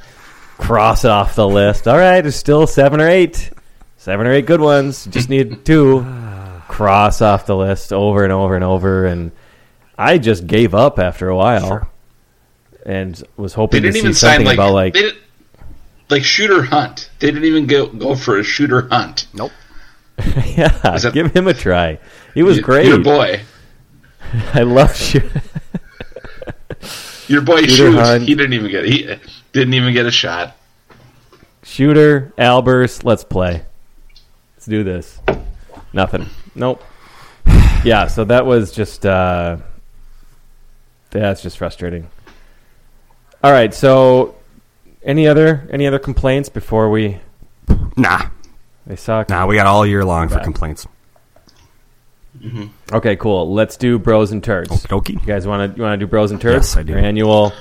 [0.59, 1.89] cross off the list.
[1.89, 3.51] All right, there's still seven or eight,
[3.97, 5.07] seven or eight good ones.
[5.07, 6.07] Just need two.
[6.69, 9.33] Cross off the list over and over and over, and
[9.99, 11.91] I just gave up after a while,
[12.87, 15.19] and was They hoping didn't to see even sign something like about like they didn't,
[16.09, 17.11] like Shooter Hunt.
[17.19, 19.27] They didn't even go go for a Shooter Hunt.
[19.35, 19.51] Nope.
[20.47, 21.99] yeah, that- give him a try.
[22.35, 22.87] He was Y- great.
[22.87, 23.41] Your boy,
[24.55, 25.25] I love shoot.
[27.29, 27.95] your boy Shooter shoot.
[27.99, 28.23] hunt.
[28.25, 29.03] He didn't even get he
[29.53, 30.57] didn't even get a shot.
[31.63, 33.65] Shooter, Albers, let's play.
[34.55, 35.19] Let's do this.
[35.93, 36.27] Nothing.
[36.55, 36.83] Nope.
[37.85, 39.59] Yeah, so that was just uh
[41.23, 42.09] that's just frustrating.
[43.43, 44.35] All right, so
[45.03, 47.19] any other any other complaints before we
[47.97, 48.29] Nah,
[48.87, 49.29] they suck?
[49.29, 49.47] nah.
[49.47, 50.45] We got all year long for Bad.
[50.45, 50.87] complaints.
[52.93, 53.53] Okay, cool.
[53.53, 54.71] Let's do bros and turds.
[54.71, 55.15] Okey-dokey.
[55.21, 56.69] You guys want to you want to do bros and turds?
[56.69, 56.93] Yes, I do.
[56.93, 57.53] Your annual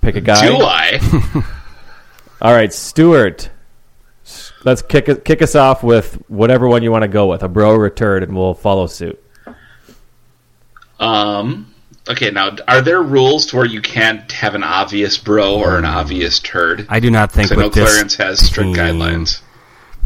[0.00, 0.46] pick a guy.
[0.48, 1.44] Do I?
[2.42, 3.50] All right, Stuart.
[4.64, 7.74] Let's kick kick us off with whatever one you want to go with, a bro
[7.76, 9.22] or a turd, and we'll follow suit.
[10.98, 11.67] Um.
[12.08, 15.84] Okay, now are there rules to where you can't have an obvious bro or an
[15.84, 16.86] obvious turd?
[16.88, 17.52] I do not think.
[17.52, 19.42] I know with this Clarence has strict team- guidelines.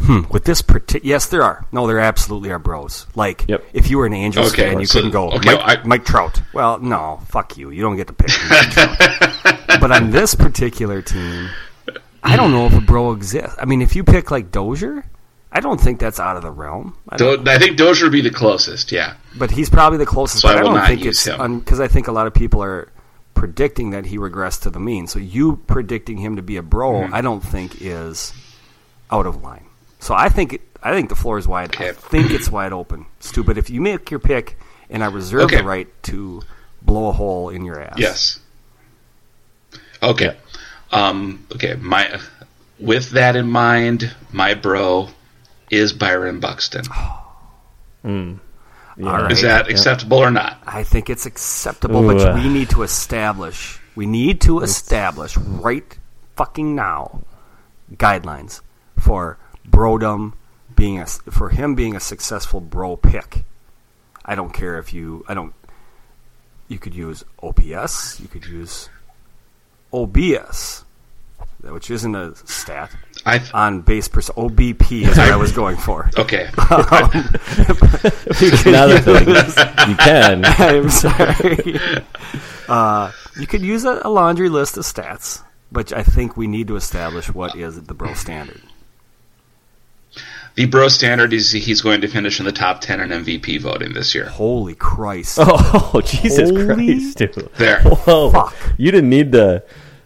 [0.01, 1.65] Hmm, with this particular, yes, there are.
[1.71, 3.05] No, there absolutely are bros.
[3.15, 3.63] Like, Yep.
[3.73, 6.03] if you were an Angels Okay, fan, you so- couldn't go okay, Mike, I- Mike
[6.05, 6.41] Trout.
[6.51, 7.69] Well, no, fuck you.
[7.69, 8.31] You don't get to pick.
[8.49, 9.79] Mike Trout.
[9.79, 11.47] but on this particular team,
[12.21, 13.55] I don't know if a bro exists.
[13.61, 15.05] I mean, if you pick like Dozier,
[15.55, 16.97] I don't think that's out of the realm.
[17.09, 18.91] I don't- I think Dozier would be the closest.
[18.91, 19.13] Yeah.
[19.37, 20.41] but he's probably the closest.
[20.41, 22.25] So I but I, will don't not think use it's because I think a lot
[22.27, 22.89] of people are
[23.35, 25.05] predicting that he regressed to the mean.
[25.07, 27.13] So you predicting him to be a bro, Mm-hmm.
[27.13, 28.33] I don't think is
[29.11, 29.65] out of line.
[29.99, 31.75] So I think it, I think the floor is wide.
[31.79, 33.05] I think it's wide open.
[33.19, 34.57] Stu, but if you make your pick,
[34.89, 35.57] and I reserve Okay.
[35.57, 36.41] the right to
[36.81, 37.95] blow a hole in your ass.
[37.97, 38.39] Yes.
[40.01, 40.35] Okay.
[40.91, 41.75] Um, okay.
[41.75, 42.19] My
[42.79, 45.09] with that in mind, my bro
[45.73, 46.85] is Byron Buxton.
[49.01, 49.31] All right.
[49.31, 50.61] Is that acceptable or not?
[50.67, 53.79] I think it's acceptable, Ooh, but uh, we need to establish.
[53.95, 55.97] We need to establish right
[56.35, 57.23] fucking now
[57.93, 58.61] guidelines
[58.97, 60.33] for brodom
[60.75, 63.43] being a for him being a successful bro pick.
[64.25, 65.25] I don't care if you.
[65.27, 65.53] I don't.
[66.67, 68.19] You could use OPS.
[68.19, 68.89] You could use
[69.91, 70.83] OBS,
[71.61, 72.91] which isn't a stat
[73.25, 76.09] I on base per OBP is what I was going for.
[76.17, 76.49] okay.
[78.69, 79.27] Another thing,
[79.89, 80.45] you can.
[80.45, 81.79] I'm sorry.
[82.67, 86.67] Uh, you could use a, a laundry list of stats, but I think we need
[86.67, 88.61] to establish what is the bro standard.
[90.55, 93.93] the bro standard is he's going to finish in the top ten in MVP voting
[93.93, 94.25] this year.
[94.25, 95.37] Holy Christ!
[95.41, 97.49] Oh, Jesus Holy Christ, dude.
[97.55, 97.81] There.
[97.83, 98.31] Whoa.
[98.31, 98.55] Fuck.
[98.77, 99.63] You didn't need to.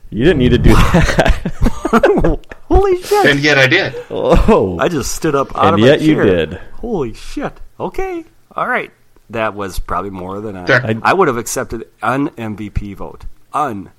[0.10, 2.54] You didn't need to do that.
[2.68, 3.26] Holy shit!
[3.28, 3.96] And yet I did.
[4.10, 6.26] oh, I just stood up out and of my yet you chair.
[6.26, 6.54] did.
[6.74, 7.54] Holy shit!
[7.80, 8.26] Okay,
[8.56, 8.92] all right.
[9.30, 10.66] That was probably more than I.
[10.66, 10.86] There.
[10.86, 13.26] I, I- would have accepted an MVP vote.
[13.54, 13.92] Un,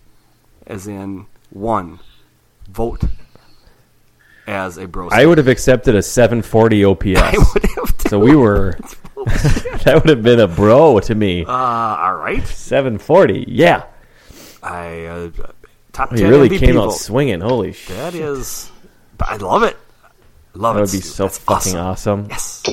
[0.67, 1.99] as in one,
[2.71, 3.03] vote
[4.47, 5.09] as a bro.
[5.11, 7.05] I would have accepted a 740 OPS.
[7.17, 7.99] I would have.
[7.99, 8.09] Too.
[8.09, 8.79] so we were.
[9.85, 11.45] that would have been a bro to me.
[11.45, 12.47] Uh, all right.
[12.47, 13.45] 740.
[13.49, 13.85] Yeah.
[14.63, 15.31] I uh,
[15.99, 17.41] top ten you really MVP came out swinging.
[17.41, 17.97] Holy shit.
[17.97, 18.71] That is,
[19.21, 19.77] I love it.
[20.55, 20.83] Love That it.
[20.87, 21.09] would be Stu.
[21.09, 22.27] so That's fucking awesome.
[22.31, 22.65] Yes.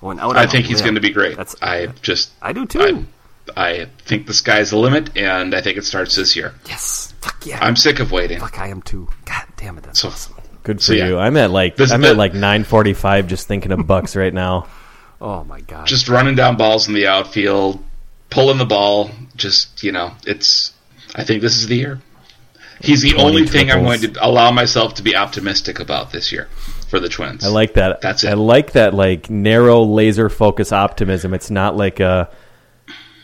[0.00, 1.36] Going out I think he's going to be great.
[1.36, 3.06] That's I just I do too.
[3.56, 6.54] I, I think the sky's the limit, and I think it starts this year.
[6.66, 7.12] yes.
[7.20, 7.58] Fuck yeah.
[7.64, 8.38] I'm sick of waiting.
[8.40, 9.08] Fuck, I am too.
[9.24, 9.84] God damn it.
[9.84, 10.34] That's So- awesome.
[10.64, 11.06] Good for So, yeah.
[11.08, 11.18] you.
[11.18, 14.66] I'm at like This- I'm the- at like 945 just thinking of Bucks right now.
[15.20, 15.86] Oh my god.
[15.86, 17.82] Just running down balls in the outfield,
[18.30, 19.10] pulling the ball.
[19.36, 20.72] Just you know, it's.
[21.14, 22.00] I think this is the year.
[22.82, 26.48] He's the only thing I'm going to allow myself to be optimistic about this year
[26.88, 27.44] for the Twins.
[27.44, 28.00] I like that.
[28.00, 28.30] That's it.
[28.30, 31.32] I like that like narrow laser focus optimism.
[31.34, 32.28] It's not like a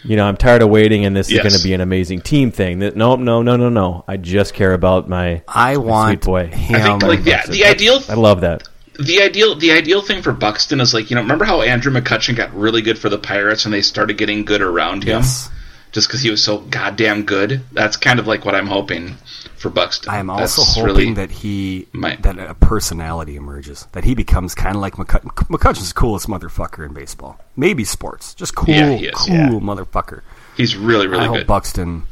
[0.04, 1.44] you know, I'm tired of waiting and this Yes.
[1.44, 2.78] is going to be an amazing team thing.
[2.78, 4.04] No, no, no, no, no.
[4.06, 6.46] I just care about my I my want sweet boy.
[6.46, 6.76] him.
[6.76, 8.68] I think like the, the ideal I love that.
[8.98, 12.36] the ideal the ideal thing for Buxton is like you know remember how Andrew McCutchen
[12.36, 15.50] got really good for the Pirates and they started getting good around him Yes.
[15.92, 17.62] just because he was so goddamn good.
[17.72, 19.16] That's kind of like what I'm hoping
[19.58, 20.10] for Buxton.
[20.12, 23.86] I am also That's hoping really- that he my- that a personality emerges.
[23.92, 25.30] That he becomes kind of like McCutchen.
[25.48, 27.40] McCutchen's the coolest motherfucker in baseball.
[27.56, 28.34] Maybe sports.
[28.34, 29.48] Just cool, Yeah, is, cool yeah.
[29.50, 30.22] motherfucker.
[30.56, 31.46] he's really really I hope good.
[31.46, 32.04] Buxton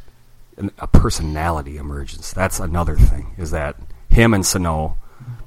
[0.78, 2.32] a personality emerges.
[2.32, 3.32] That's another thing.
[3.37, 3.76] Is that
[4.09, 4.96] him and Sano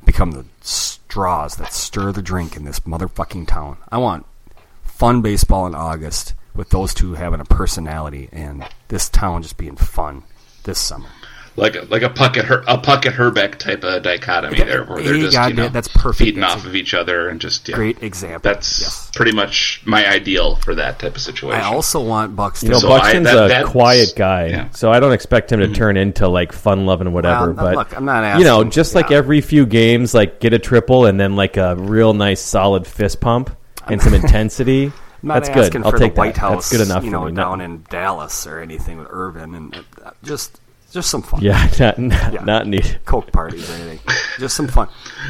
[0.05, 3.77] become the straws that stir the drink in this motherfucking town.
[3.91, 4.25] I want
[4.83, 9.75] fun baseball in August with those two having a personality and this town just being
[9.77, 10.23] fun
[10.63, 11.07] this summer.
[11.60, 15.02] Like a, like a Puckett Her, a Puckett Hrbek type of dichotomy Yeah, there, where
[15.04, 16.17] they're yeah, just yeah, you know that's perfect.
[16.17, 17.76] feeding That's off of each other and just yeah.
[17.76, 18.39] Great example.
[18.41, 19.12] That's yes.
[19.13, 21.60] pretty much my ideal for that type of situation.
[21.62, 22.67] I also want Buxton.
[22.67, 24.69] You know, So I- Buxton's that- a quiet guy, yeah.
[24.72, 27.52] so I don't expect him to turn into like fun loving whatever.
[27.52, 29.17] Well, but look, I'm not you know, asking- just like yeah.
[29.17, 33.19] every few games, like get a triple and then like a real nice solid fist
[33.19, 33.50] pump
[33.88, 34.91] and some intensity.
[35.22, 35.65] Not That's good.
[35.65, 36.39] asking I'll take the White that.
[36.39, 40.12] House, That's good enough you know, down in Dallas or anything with Irvin, and uh,
[40.24, 41.41] just just some fun.
[41.41, 42.43] yeah, not, not, Yeah.
[42.43, 42.99] not needed.
[43.06, 43.99] Coke parties or anything.
[44.39, 44.88] Just some fun.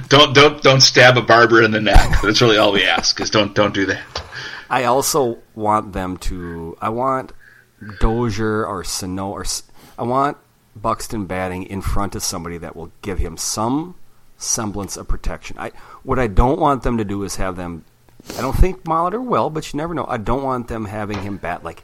[0.07, 2.21] don't don't don't stab a barber in the neck.
[2.23, 3.19] That's really all we ask.
[3.21, 4.23] Is don't don't do that.
[4.69, 6.77] I also want them to.
[6.81, 7.33] I want
[7.99, 9.45] Dozier or Sano or
[9.97, 10.37] I want
[10.75, 13.95] Buxton batting in front of somebody that will give him some
[14.37, 15.57] semblance of protection.
[15.59, 15.71] I
[16.03, 17.83] what I don't want them to do is have them.
[18.37, 20.05] I don't think Molitor will, but you never know.
[20.07, 21.83] I don't want them having him bat like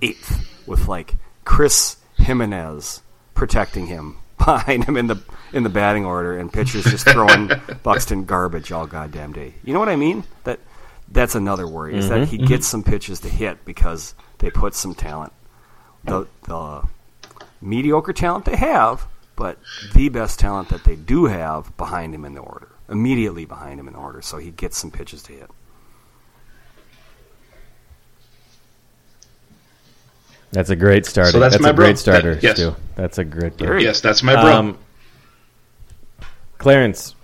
[0.00, 3.01] eighth with like Chris Gimenez
[3.34, 7.50] protecting him behind him in the in the batting order, and pitchers just throwing
[7.82, 9.54] Buxton garbage all goddamn day.
[9.62, 10.24] You know what I mean?
[10.44, 10.60] That
[11.08, 12.46] that's another worry is that mm-hmm, he mm-hmm.
[12.46, 15.32] gets some pitches to hit because they put some talent,
[16.04, 16.82] the the
[17.60, 19.58] mediocre talent they have, but
[19.94, 23.86] the best talent that they do have behind him in the order, immediately behind him
[23.86, 25.50] in the order, so he gets some pitches to hit.
[30.52, 31.30] That's a great starter.
[31.32, 31.86] So that's my a bro.
[31.86, 32.56] great starter, That- yes.
[32.56, 32.76] Stu.
[32.94, 33.56] That's a great.
[33.56, 33.82] Gary.
[33.84, 34.52] Yes, that's my bro.
[34.52, 34.78] Um,
[36.58, 37.14] Clarence,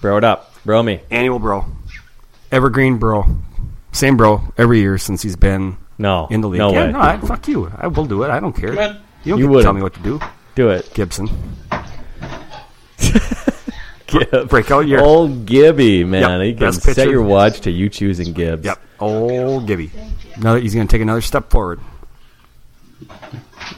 [0.00, 1.00] bro it up, bro me.
[1.10, 1.66] Annual bro,
[2.50, 3.24] evergreen bro,
[3.92, 6.60] same bro every year since he's been No, in the league.
[6.60, 6.92] no yeah, way.
[6.92, 7.70] no, I, fuck you.
[7.76, 8.30] I will do it.
[8.30, 8.70] I don't care.
[8.72, 10.20] You don't You get to tell me what to do,
[10.54, 10.88] Do it.
[10.94, 11.28] Gibson.
[14.06, 14.48] Gibbs.
[14.48, 15.00] breakout year.
[15.00, 16.40] Old Gibby, man.
[16.40, 18.64] Yep, He can set your watch to you choosing Gibbs.
[18.64, 19.90] Yep, old Gibby.
[20.38, 21.80] Now that he's going to take another step forward.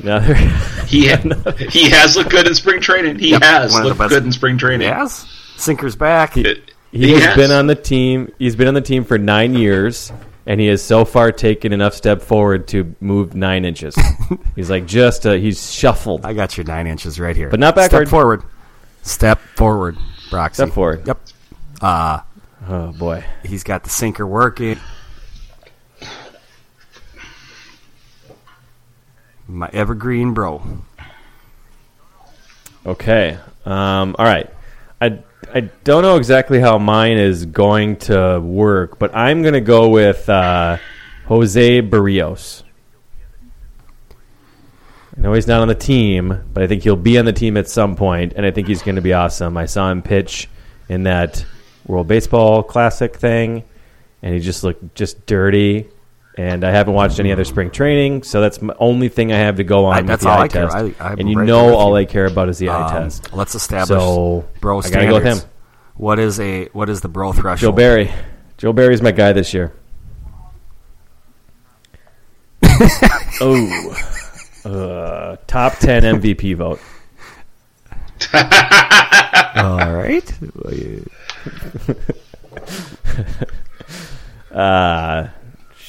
[0.00, 0.34] Another-
[0.86, 3.18] He ha- he has looked good in spring training.
[3.18, 4.88] He has one of the looked good in spring training.
[4.88, 6.36] Yes, sinker's back.
[6.36, 7.36] It- he has has.
[7.36, 8.32] been on the team.
[8.38, 10.12] He's been on the team for nine years,
[10.46, 13.96] and he has so far taken enough step forward to move nine inches.
[14.56, 16.24] he's like just uh, he's shuffled.
[16.24, 18.06] I got your nine inches right here, But not backward.
[18.06, 18.42] Step forward.
[19.02, 19.96] Step forward,
[20.30, 20.54] Broxy.
[20.54, 21.06] Step forward.
[21.06, 21.18] Yep.
[21.82, 23.24] Oh boy.
[23.44, 24.78] He's got the sinker working.
[29.54, 30.62] My evergreen bro.
[32.84, 33.38] Okay.
[33.64, 34.50] Um, all right.
[35.00, 35.20] I
[35.54, 39.90] I don't know exactly how mine is going to work, but I'm going to go
[39.90, 40.78] with uh,
[41.26, 42.64] Jose Berrios.
[45.16, 47.56] I know he's not on the team, but I think he'll be on the team
[47.56, 49.56] at some point, and I think he's going to be awesome.
[49.56, 50.48] I saw him pitch
[50.88, 51.44] in that
[51.86, 53.62] World Baseball Classic thing,
[54.20, 55.86] and he just looked just dirty.
[56.36, 59.56] And I haven't watched any other spring training, so that's the only thing I have
[59.56, 60.68] to go on I- with the all eye I care.
[60.68, 61.00] test.
[61.00, 61.96] I- and you right know all you.
[61.96, 63.32] I care about is the eye Um, test.
[63.32, 65.38] Let's establish So bro I gotta go with him.
[65.96, 67.74] What is a what is the bro threshold?
[67.74, 67.76] Joe?
[67.76, 68.10] Barry.
[68.58, 69.72] Joe Barry's my guy this year.
[73.40, 73.96] oh,
[74.64, 76.80] uh, top ten MVP vote.
[79.56, 80.32] All right.
[84.52, 85.28] Uh,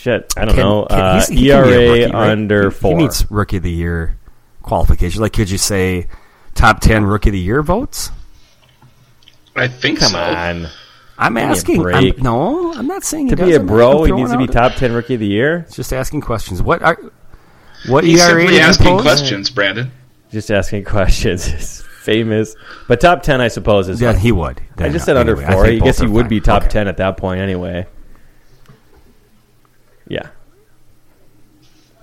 [0.05, 0.85] shit, I don't Can- know.
[0.89, 2.15] can- uh, he can be a ERA rookie, right?
[2.29, 2.91] under He- four.
[2.91, 4.17] He meets rookie of the year
[4.61, 5.21] qualification.
[5.21, 6.07] Like, could you say
[6.53, 8.11] top ten rookie of the year votes?
[9.55, 10.19] I think Come so.
[10.19, 10.67] on,
[11.17, 11.85] I'm asking.
[11.85, 14.73] I'm, no, I'm not saying to he be a bro, he needs to be top
[14.75, 15.65] ten rookie of the year.
[15.71, 16.61] Just asking questions.
[16.61, 16.97] What are
[17.87, 19.01] what He's ERA simply you asking pose?
[19.01, 19.91] questions, Brandon.
[20.31, 21.81] Just asking questions.
[22.01, 22.55] Famous,
[22.87, 23.99] but top ten, I suppose, is.
[24.01, 24.21] Yeah, fine.
[24.21, 24.61] he would.
[24.77, 25.65] I just said under anyway, I four.
[25.65, 26.29] think I guess he would fine.
[26.29, 26.71] be top Okay.
[26.71, 27.87] ten at that point anyway.
[30.07, 30.29] Yeah.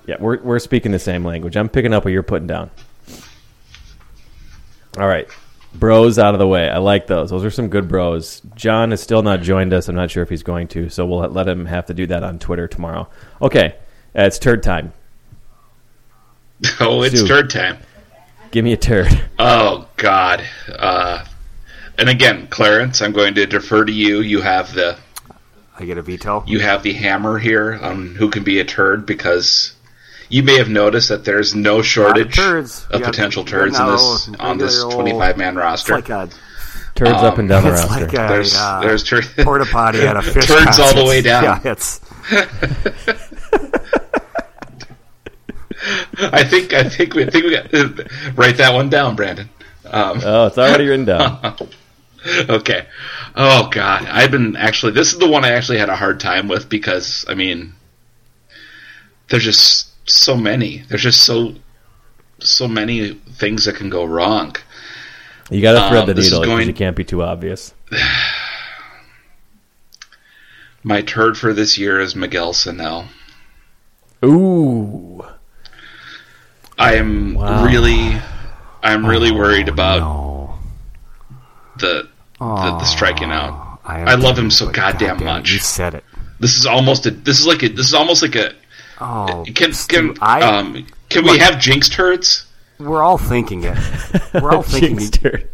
[0.07, 1.57] Yeah, we're we're speaking the same language.
[1.57, 2.71] I'm picking up what you're putting down.
[4.99, 5.29] All right.
[5.75, 6.69] Bros out of the way.
[6.69, 7.31] I like those.
[7.31, 8.43] Those are some good bros.
[8.57, 9.89] John has still not joined us.
[9.89, 12.23] I'm not sure if he's going to, so we'll let him have to do that
[12.23, 13.09] on Twitter tomorrow.
[13.41, 13.77] Okay.
[14.17, 14.93] Uh, it's turd time.
[16.79, 17.27] Oh, it's Stu.
[17.27, 17.79] turd time.
[18.53, 19.09] Give me a turd.
[19.39, 20.45] Oh God.
[20.69, 21.25] Uh,
[21.99, 24.21] and again, Clarence, I'm going to defer to you.
[24.21, 24.97] You have the
[25.83, 26.45] I get a veto.
[26.47, 29.75] you have the hammer here on who can be a turd because
[30.29, 32.87] you may have noticed that there's no shortage turds.
[32.91, 35.95] of You potential you got turds in this on this 25 man It's roster.
[35.95, 36.29] like a
[36.95, 37.89] Turds up and down the roster.
[37.89, 40.47] like a There's- uh, there's tur- porta potty at a fish.
[40.47, 41.43] Turds all the way down.
[41.43, 42.01] Yeah, it's
[46.33, 49.49] I think I think we I think we got write that one down, Brandon.
[49.91, 51.57] Um, oh, it's already written down.
[52.49, 52.87] okay.
[53.35, 54.93] Oh God, I've been actually.
[54.93, 57.73] This is the one I actually had a hard time with because I mean,
[59.29, 60.83] there's just so many.
[60.89, 61.55] There's just so
[62.41, 64.57] so many things that can go wrong.
[65.51, 67.73] You got to thread Um, the needle because going- you can't be too obvious.
[70.85, 73.07] My turd for this year is Miguel Sano.
[74.25, 75.25] Ooh.
[76.79, 77.65] I am Wow.
[77.65, 78.21] really,
[78.83, 80.55] I'm really worried about no.
[81.79, 82.09] the,
[82.43, 83.81] the the striking out.
[83.87, 85.53] am I love him so goddamn goddamn much.
[85.53, 86.05] You said it.
[86.41, 87.11] This is almost a.
[87.11, 87.69] This is like a.
[87.69, 88.53] This is almost like a.
[89.01, 92.47] Oh, Can Stu, can I, um can we have jinx turds?
[92.79, 93.77] we're all thinking it.
[94.35, 95.49] We're all thinking Jinx turd.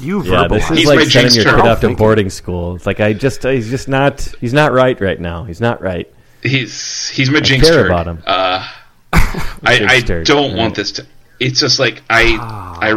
[0.00, 1.60] you Yeah, this is He's like my sending jinx your turd.
[1.60, 2.74] kid off to boarding school.
[2.76, 5.44] It's like I just he's just not he's not right right now.
[5.44, 6.12] He's not right.
[6.42, 7.86] He's he's my jinx care turd.
[7.86, 8.22] about him.
[8.26, 8.68] Uh,
[9.12, 11.06] I I don't All want this to.
[11.40, 12.96] It's just like I I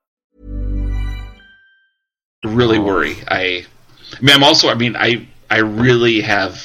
[2.43, 3.17] Really worry.
[3.27, 3.65] I,
[4.13, 4.69] I mean, I'm also.
[4.69, 6.63] I mean, I I really have,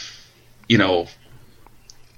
[0.69, 1.09] you know,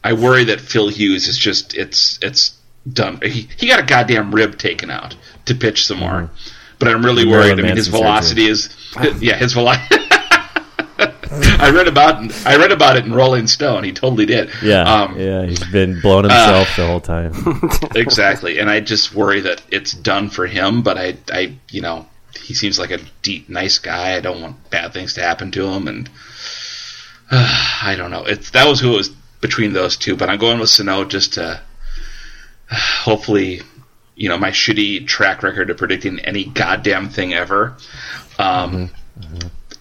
[0.05, 2.57] I worry that Phil Hughes is just it's it's
[2.91, 3.21] done.
[3.23, 6.31] He he got a goddamn rib taken out to pitch some more,
[6.79, 7.65] but I'm really Marilyn worried.
[7.65, 8.75] I mean, his velocity is
[9.21, 10.05] yeah, his velocity.
[11.61, 13.85] I read about I read about it in Rolling Stone.
[13.85, 14.51] He totally did.
[14.63, 17.33] Yeah, Um, yeah, he's been blowing himself the whole time.
[17.95, 18.59] exactly.
[18.59, 20.83] And I just worry that it's done for him.
[20.83, 22.07] But I, I, you know,
[22.39, 24.17] he seems like a deep, nice guy.
[24.17, 26.11] I don't want bad things to happen to him, and
[27.31, 28.25] uh, I don't know.
[28.25, 29.09] It's that was who it was
[29.41, 30.17] between those two.
[30.17, 31.61] But I'm going with Sano just to
[32.71, 33.63] hopefully,
[34.15, 37.77] you know, my shitty track record of predicting any goddamn thing ever.
[38.39, 38.91] Um,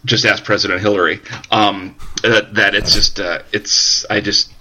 [0.06, 1.22] Just ask President Hillary.
[1.52, 4.06] Um, uh, that it's just, uh, it's.
[4.10, 4.52] I just,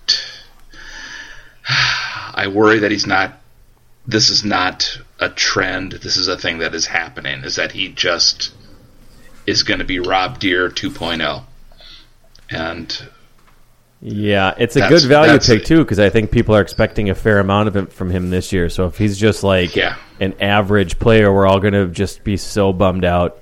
[1.69, 3.41] I worry that he's not
[4.07, 5.93] this is not a trend.
[5.93, 7.43] This is a thing that is happening.
[7.45, 8.53] Is that he just
[9.47, 11.45] is going to be Rob Deer 2.0,
[12.51, 13.09] and
[14.01, 17.39] Yeah, it's a good value pick too because I think people are expecting a fair
[17.39, 18.69] amount of it from him this year.
[18.69, 19.97] So if he's just like Yeah.
[20.21, 23.39] an average player, we're all going to just be so bummed out.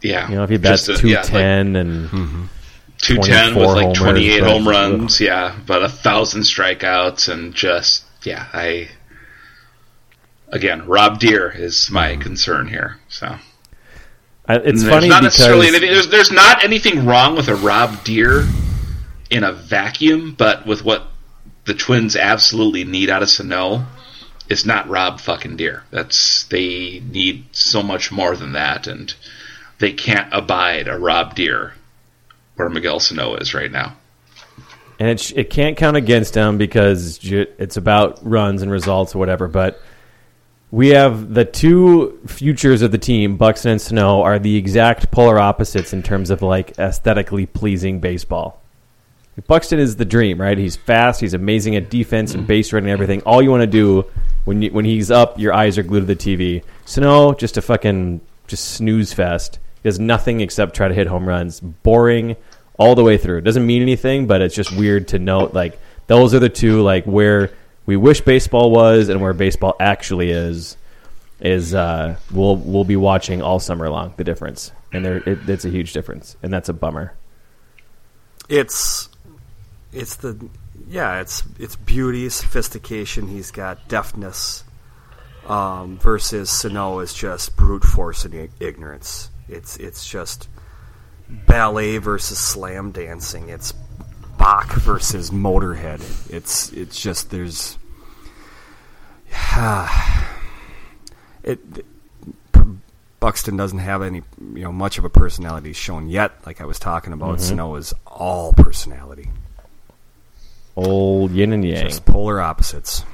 [0.00, 2.44] yeah, You know, if he bats just a- two yeah, like ten and mm-hmm.
[2.98, 8.04] 210 with like homers, 28 but- home runs, yeah, but a thousand strikeouts and just
[8.24, 8.88] yeah, I
[10.52, 12.98] again, Rob Deer is my concern here.
[13.08, 13.26] So
[14.46, 17.56] I, it's there's funny not because necessarily anything, there's there's not anything wrong with a
[17.56, 18.46] Rob Deer
[19.30, 21.04] in a vacuum, but with what
[21.64, 23.86] the Twins absolutely need out of Sano,
[24.48, 25.84] it's not Rob fucking Deer.
[25.90, 29.12] That's they need so much more than that, and
[29.78, 31.72] they can't abide a Rob Deer
[32.56, 33.96] where Miguel Sano is right now.
[34.98, 39.18] and it, sh- it can't count against him because it's about runs and results or
[39.18, 39.48] whatever.
[39.48, 39.80] But
[40.72, 45.38] we have the two futures of the team, Buxton and Sano, are the exact polar
[45.38, 48.58] opposites in terms of like aesthetically pleasing baseball.
[49.46, 50.56] Buxton is the dream, right?
[50.56, 51.20] He's fast.
[51.20, 53.20] He's amazing at defense and base running and everything.
[53.22, 54.06] All you want to do
[54.46, 56.64] when you, when he's up, your eyes are glued to the TV.
[56.86, 59.58] Sano, just a fucking just snooze fest.
[59.82, 61.60] He does nothing except try to hit home runs.
[61.60, 62.34] Boring
[62.78, 63.38] all the way through.
[63.38, 65.52] It doesn't mean anything, but it's just weird to note.
[65.52, 67.50] Like those are the two like where
[67.86, 70.76] we wish baseball was and where baseball actually is.
[71.40, 75.64] Is uh, we'll we'll be watching all summer long the difference, and there it, it's
[75.64, 77.14] a huge difference, and that's a bummer.
[78.48, 79.08] It's
[79.92, 80.48] it's the
[80.88, 83.26] yeah, it's it's beauty, sophistication.
[83.26, 84.64] He's got deftness.
[85.46, 89.28] Um, versus Sano is just brute force and ignorance.
[89.48, 90.48] It's it's just
[91.28, 93.48] ballet versus slam dancing.
[93.48, 93.72] It's
[94.42, 96.00] Bach versus Motorhead.
[96.28, 97.78] It's it's just there's
[101.44, 101.60] it.
[103.20, 106.32] Buxton doesn't have any, you know, much of a personality shown yet.
[106.44, 107.50] Like I was talking about, mm-hmm.
[107.50, 109.30] Sano is all personality,
[110.74, 111.84] Old yin and yang.
[111.84, 113.04] just polar opposites.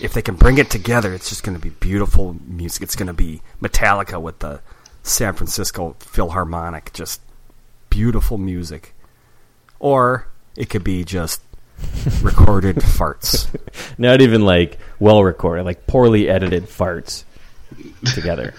[0.00, 2.84] If they can bring it together, it's just going to be beautiful music.
[2.84, 4.62] It's going to be Metallica with the
[5.02, 7.20] San Francisco Philharmonic, just
[7.90, 8.94] beautiful music.
[9.80, 10.26] Or
[10.56, 11.40] it could be just
[12.22, 13.46] recorded farts.
[13.98, 17.24] Not even like well recorded, like poorly edited farts
[18.14, 18.54] together.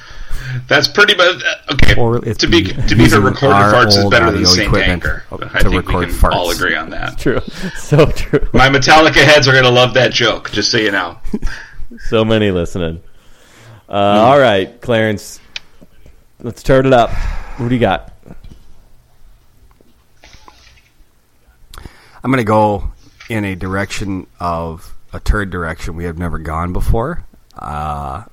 [0.68, 1.44] That's pretty much
[1.74, 2.00] okay.
[2.00, 4.92] Or to be be- to be fair, recorded farts is better than audio Saint equipment
[5.06, 5.24] Anger.
[5.30, 6.32] to I think we record can farts.
[6.34, 7.18] all agree on that.
[7.20, 7.40] True,
[7.78, 8.48] so true.
[8.54, 10.52] My Metallica heads are gonna love that joke.
[10.52, 11.18] Just so you know.
[12.08, 13.02] So many listening.
[13.90, 15.40] Uh, All right, Clarence,
[16.40, 17.10] let's turn it up.
[17.58, 18.14] What do you got?
[22.24, 22.92] I'm going to go
[23.30, 27.24] in a direction of a third direction we have never gone before.
[27.58, 28.24] Uh,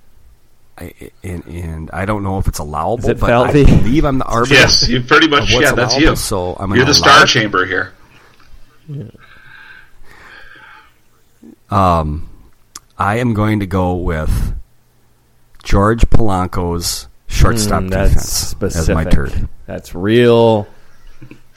[0.79, 3.63] I, and, and I don't know if it's allowable, it but Falvey?
[3.65, 4.55] I believe I'm the arbiter.
[4.55, 5.51] Yes, you pretty much.
[5.51, 6.15] Yeah, that's you.
[6.17, 7.29] So I'm You're the star it.
[7.29, 7.93] chamber here.
[11.71, 12.29] Um,
[12.99, 14.55] I am going to go with
[15.65, 18.89] George Polanco's shortstop Mm, defense specific.
[18.91, 19.49] as my third.
[19.67, 20.67] That's real.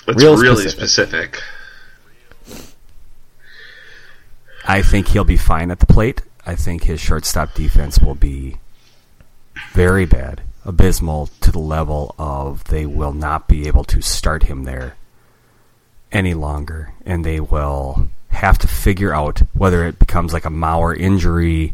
[0.07, 1.35] It's Real really specific.
[1.35, 1.43] specific.
[4.69, 6.21] I think he'll be fine at the plate.
[6.45, 8.57] I think his shortstop defense will be
[9.71, 14.65] very bad, abysmal to the level of they will not be able to start him
[14.65, 14.95] there
[16.11, 20.95] any longer, and they will have to figure out whether it becomes like a Mauer
[20.95, 21.73] injury,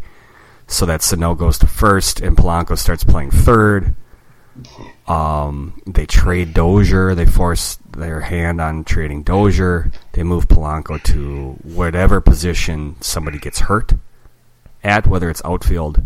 [0.68, 3.94] so that Sano goes to first and Polanco starts playing third.
[5.06, 7.14] Um, they trade Dozier.
[7.14, 9.92] They force their hand on trading Dozier.
[10.14, 13.94] They move Polanco to whatever position somebody gets hurt
[14.84, 16.06] at, whether it's outfield,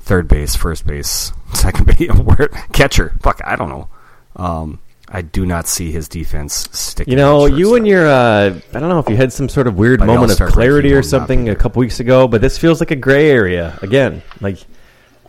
[0.00, 2.10] third base, first base, second base,
[2.72, 3.14] catcher.
[3.22, 3.88] Fuck, I don't know.
[4.36, 4.80] Um,
[5.10, 7.12] I do not see his defense sticking.
[7.12, 9.78] You know, you and your, uh, I don't know if you had some sort of
[9.78, 12.96] weird moment of clarity or something a couple weeks ago, but this feels like a
[12.96, 14.22] gray area again.
[14.40, 14.58] Like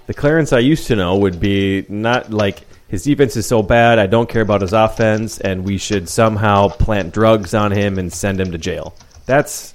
[0.07, 3.99] the Clarence I used to know would be not like his defense is so bad,
[3.99, 8.11] I don't care about his offense, and we should somehow plant drugs on him and
[8.11, 8.95] send him to jail.
[9.25, 9.73] That's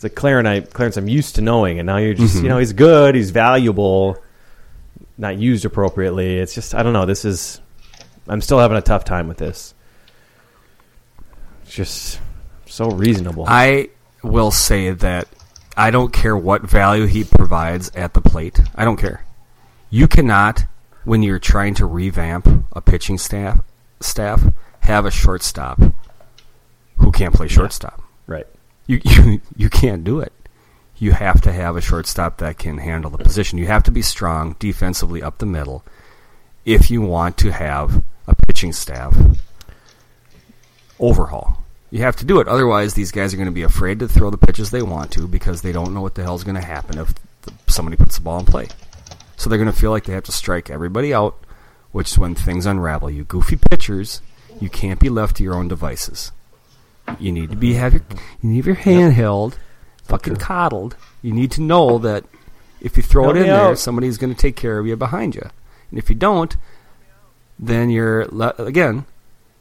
[0.00, 2.44] the Clarence, I, Clarence I'm used to knowing, and now you're just, Mm-hmm.
[2.44, 4.22] you know, he's good, he's valuable,
[5.16, 6.36] not used appropriately.
[6.38, 7.06] It's just, I don't know.
[7.06, 7.60] This is,
[8.28, 9.74] I'm still having a tough time with this.
[11.62, 12.20] It's just
[12.66, 13.46] so reasonable.
[13.48, 13.88] I
[14.22, 15.26] will say that
[15.76, 18.60] I don't care what value he provides at the plate.
[18.74, 19.24] I don't care.
[19.88, 20.64] You cannot,
[21.06, 23.60] when you're trying to revamp a pitching staff,
[24.00, 25.80] staff have a shortstop
[26.98, 28.02] who can't play shortstop.
[28.26, 28.46] right.
[28.86, 30.32] You, you you can't do it.
[30.98, 33.58] You have to have a shortstop that can handle the position.
[33.58, 35.84] You have to be strong defensively up the middle
[36.64, 39.16] if you want to have a pitching staff
[40.98, 41.62] overhaul.
[41.90, 42.48] You have to do it.
[42.48, 45.28] Otherwise, these guys are going to be afraid to throw the pitches they want to
[45.28, 47.14] because they don't know what the hell's going to happen if
[47.68, 48.66] somebody puts the ball in play.
[49.36, 51.36] So they're going to feel like they have to strike everybody out,
[51.92, 53.10] which is when things unravel.
[53.10, 54.22] You goofy pitchers,
[54.60, 56.32] you can't be left to your own devices.
[57.20, 58.02] You need to be have your
[58.42, 59.58] you need your hand held,
[60.04, 60.96] fucking coddled.
[61.22, 62.24] You need to know that
[62.80, 63.78] if you throw Help it in there, out.
[63.78, 65.48] somebody's going to take care of you behind you.
[65.90, 66.56] And if you don't,
[67.58, 69.06] then you're le- again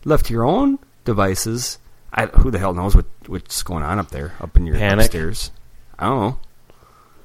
[0.05, 1.77] left to your own devices.
[2.11, 5.05] I, who the hell knows what what's going on up there, up in your Panic.
[5.05, 5.51] upstairs?
[5.99, 6.39] I don't know.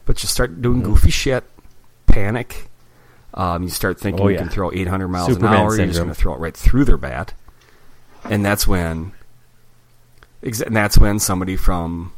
[0.05, 1.45] But you start doing goofy shit,
[2.11, 2.69] panic.
[3.33, 5.77] Um, you start thinking Oh, you can throw 800 miles Superman an hour.
[5.77, 7.33] You're just going to throw it right through their bat,
[8.25, 9.13] and that's when,
[10.43, 12.13] and that's when somebody from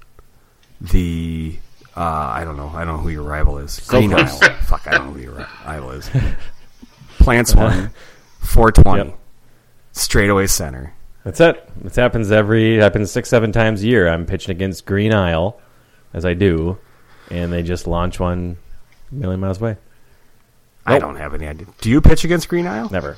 [0.80, 1.58] the
[1.94, 3.78] uh, I don't know, I don't know who your rival is.
[3.80, 4.26] Green Isle.
[4.62, 6.08] Fuck, I don't know who your rival is.
[7.18, 7.90] Plants one,
[8.40, 9.18] 420, Yep.
[9.92, 10.94] straightaway center.
[11.24, 11.68] That's it.
[11.84, 14.08] This happens every happens six seven times a year.
[14.08, 15.60] I'm pitching against Green Isle,
[16.14, 16.78] as I do,
[17.30, 18.56] and they just launch one
[19.12, 19.76] a million miles away.
[20.84, 21.00] I Nope.
[21.02, 21.66] don't have any idea.
[21.80, 22.88] Do you pitch against Green Isle?
[22.90, 23.16] Never,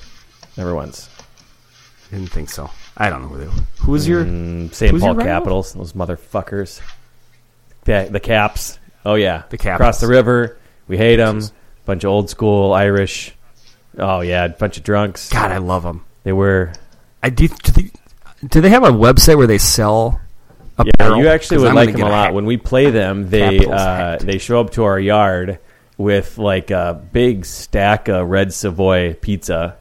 [0.57, 1.09] never once.
[2.11, 2.70] Didn't think so.
[2.97, 3.47] I don't know who they.
[3.47, 3.53] Were.
[3.80, 4.24] Who's your?
[4.24, 4.90] Mm, St.
[4.92, 5.24] Who's your Paul rival?
[5.32, 6.80] Capitals, those motherfuckers.
[7.84, 8.78] The, the Caps.
[9.05, 9.76] Oh yeah, The Capitals.
[9.80, 10.59] across the river.
[10.88, 11.42] We hate them.
[11.86, 13.34] Bunch of old school Irish.
[13.99, 15.30] Oh yeah, bunch of drunks.
[15.30, 16.05] God, I love them.
[16.24, 16.72] They were.
[17.22, 17.49] I do.
[17.49, 17.90] Do they,
[18.47, 20.20] do they have a website where they sell?
[20.78, 21.18] Yeah, Apparel?
[21.18, 22.24] you actually 'Cause would I'm like gonna them a get lot.
[22.26, 22.34] hat.
[22.34, 25.59] When we play them, they Capitals uh, they show up to our yard
[25.97, 29.76] with like a big stack of red Savoy pizza,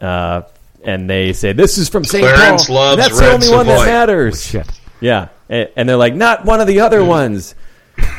[0.00, 0.42] uh,
[0.82, 2.24] and they say, "This is from St.
[2.24, 3.86] Clarence Paul." loves and that's Red the only one that Savoy.
[3.86, 4.44] matters.
[4.46, 4.66] Shit.
[5.00, 7.54] Yeah, and, and they're like, "Not one of the other ones.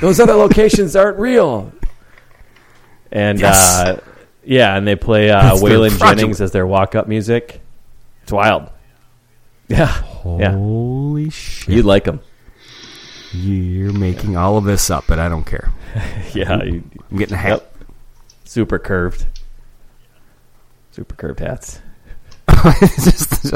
[0.02, 1.72] Those other locations aren't real."
[3.12, 3.80] And Yes.
[3.80, 4.02] uh,
[4.44, 6.20] yeah, and they play uh, That's- they're Waylon fraudulent.
[6.20, 7.62] Jennings as their walk-up music.
[8.24, 8.70] It's wild.
[9.68, 9.96] Yeah,
[10.26, 10.52] yeah.
[10.52, 11.70] Holy shit!
[11.76, 12.20] You'd like them.
[13.34, 15.72] You're making all of this up, but I don't care.
[16.34, 16.84] Yeah, you,
[17.16, 17.50] I'm getting a hat.
[17.50, 17.76] Yep.
[18.44, 19.26] Super curved.
[20.92, 21.80] Super curved hats.
[22.82, 23.54] Just-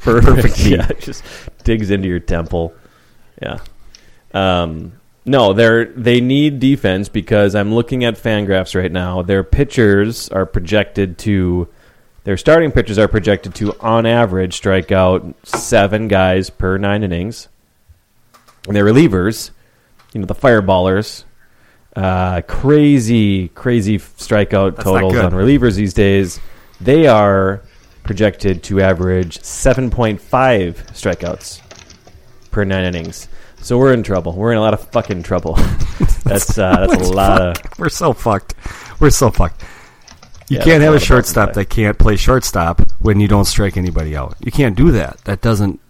[0.00, 0.58] Perfect.
[0.66, 1.22] yeah, it just
[1.64, 2.74] digs into your temple.
[3.40, 3.58] Yeah.
[4.32, 4.92] Um,
[5.24, 9.22] no, they're they need defense because I'm looking at Fangraphs right now.
[9.22, 11.68] Their pitchers are projected to
[12.24, 17.48] their starting pitchers are projected to on average strike out seven guys per nine innings.
[18.66, 19.50] And their relievers,
[20.12, 21.24] you know, the fireballers,
[21.96, 26.40] uh, crazy, crazy strikeout That's totals on relievers these days.
[26.80, 27.62] They are
[28.02, 31.60] projected to average 7.5 strikeouts
[32.50, 33.28] per nine innings.
[33.60, 34.32] So we're in trouble.
[34.34, 35.54] We're in a lot of fucking trouble.
[36.24, 38.54] that's uh, that's a lot of We're so fucked.
[39.00, 39.62] We're so fucked.
[40.48, 44.14] You Yeah, can't have a shortstop that can't play shortstop when you don't strike anybody
[44.14, 44.36] out.
[44.40, 45.18] You can't do that.
[45.24, 45.80] That doesn't.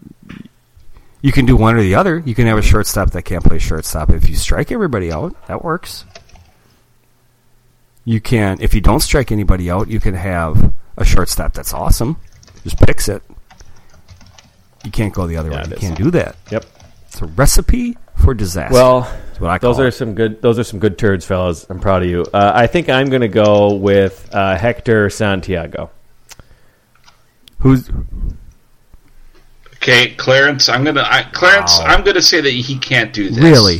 [1.24, 2.18] You can do one or the other.
[2.18, 4.10] You can have a shortstop that can't play shortstop.
[4.10, 6.04] If you strike everybody out, that works.
[8.04, 12.18] You can, if you don't strike anybody out, you can have a shortstop that's awesome,
[12.62, 13.22] just picks it.
[14.84, 15.70] You can't go the other Yeah, way.
[15.70, 16.36] You can't do that.
[16.50, 16.66] yep.
[17.06, 18.74] It's a recipe for disaster.
[18.74, 19.10] Well,
[19.60, 19.92] those are it.
[19.92, 20.42] some good.
[20.42, 21.64] Those are some good turds, fellas.
[21.70, 22.26] I'm proud of you.
[22.34, 25.90] Uh, I think I'm going to go with uh, Hector Santiago.
[27.60, 27.88] who's
[29.84, 30.68] Okay, Clarence.
[30.70, 31.02] I'm gonna.
[31.06, 31.78] I, Clarence.
[31.78, 31.84] Wow.
[31.86, 33.38] I'm gonna say that he can't do this.
[33.44, 33.78] really?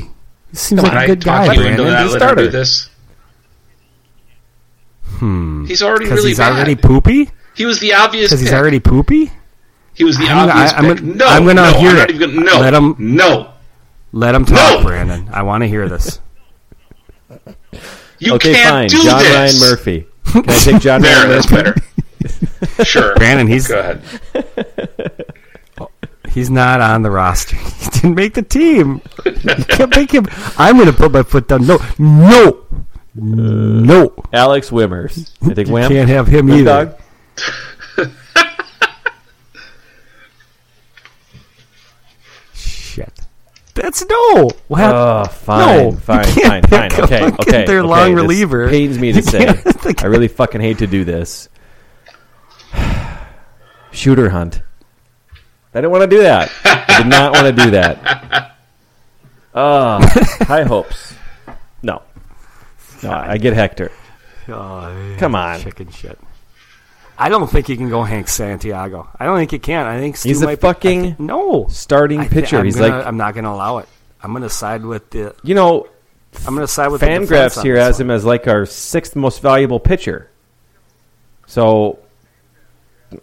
[0.51, 1.87] He seems Can like I a good talk guy, you into Brandon.
[1.87, 2.03] that?
[2.05, 2.91] He's Let him do this.
[5.07, 5.65] Hmm.
[5.67, 6.53] He's already really he's bad.
[6.53, 7.31] already poopy.
[7.55, 8.29] he was the obvious.
[8.31, 9.31] Because he's already poopy.
[9.95, 10.99] He was the I'm gonna- obvious I- I'm pick.
[10.99, 12.19] gonna- no, I'm gonna no, hear I'm it.
[12.19, 13.51] gonna, no, Let him- No,
[14.13, 14.83] Let him talk, No!
[14.87, 15.29] Brandon.
[15.33, 16.21] I want to hear this.
[18.19, 18.89] you Okay, can't fine.
[18.89, 19.33] do John this.
[19.35, 20.07] Ryan Murphy.
[20.33, 21.81] Can I take John There, Ryan that's Murphy?
[22.69, 22.85] better.
[22.85, 25.25] sure, Brandon, he's- go ahead.
[26.35, 27.57] He's not on the roster.
[27.95, 29.01] He didn't make the team.
[29.25, 29.33] You
[29.69, 30.27] can't make him.
[30.59, 31.65] I'm going to put my foot down.
[31.67, 32.67] No, no,
[33.15, 34.15] no.
[34.33, 35.31] Alex Wimmers.
[35.49, 35.91] I think Wham.
[35.91, 36.85] Can't have him Wham either.
[36.87, 38.11] Dog.
[42.55, 43.13] Shit.
[43.75, 44.51] That's no.
[44.69, 44.81] What?
[44.95, 46.91] Oh, fine, No, you fine, can't fine, fine.
[46.91, 47.65] pick a Okay, fucking okay.
[47.67, 47.89] their okay.
[47.89, 48.69] long this reliever.
[48.69, 49.45] pains me to You say.
[49.47, 51.49] can't- I really fucking hate to do this.
[53.93, 54.63] Shooter hunt.
[55.75, 56.51] I didn't want to do that.
[56.65, 58.57] I did not want to do that.
[59.55, 59.99] Oh,
[60.47, 61.15] high hopes.
[61.83, 62.03] No,
[63.03, 63.11] no.
[63.11, 63.91] I get Hector.
[64.49, 65.61] Oh, Come on.
[65.61, 66.19] chicken shit.
[67.17, 69.09] I don't think you can go Hank Santiago.
[69.19, 69.87] I don't think you can.
[69.87, 72.59] I think Stu He's a might be- fucking think- no Starting pitcher.
[72.59, 73.89] I'm He's gonna- like, I'm not going to allow it.
[74.23, 75.35] I'm going to side with the.
[75.45, 75.87] you know,
[76.47, 78.07] I'm going to side with Fangraphs here has one.
[78.07, 80.29] him as like our sixth most valuable pitcher.
[81.47, 81.99] So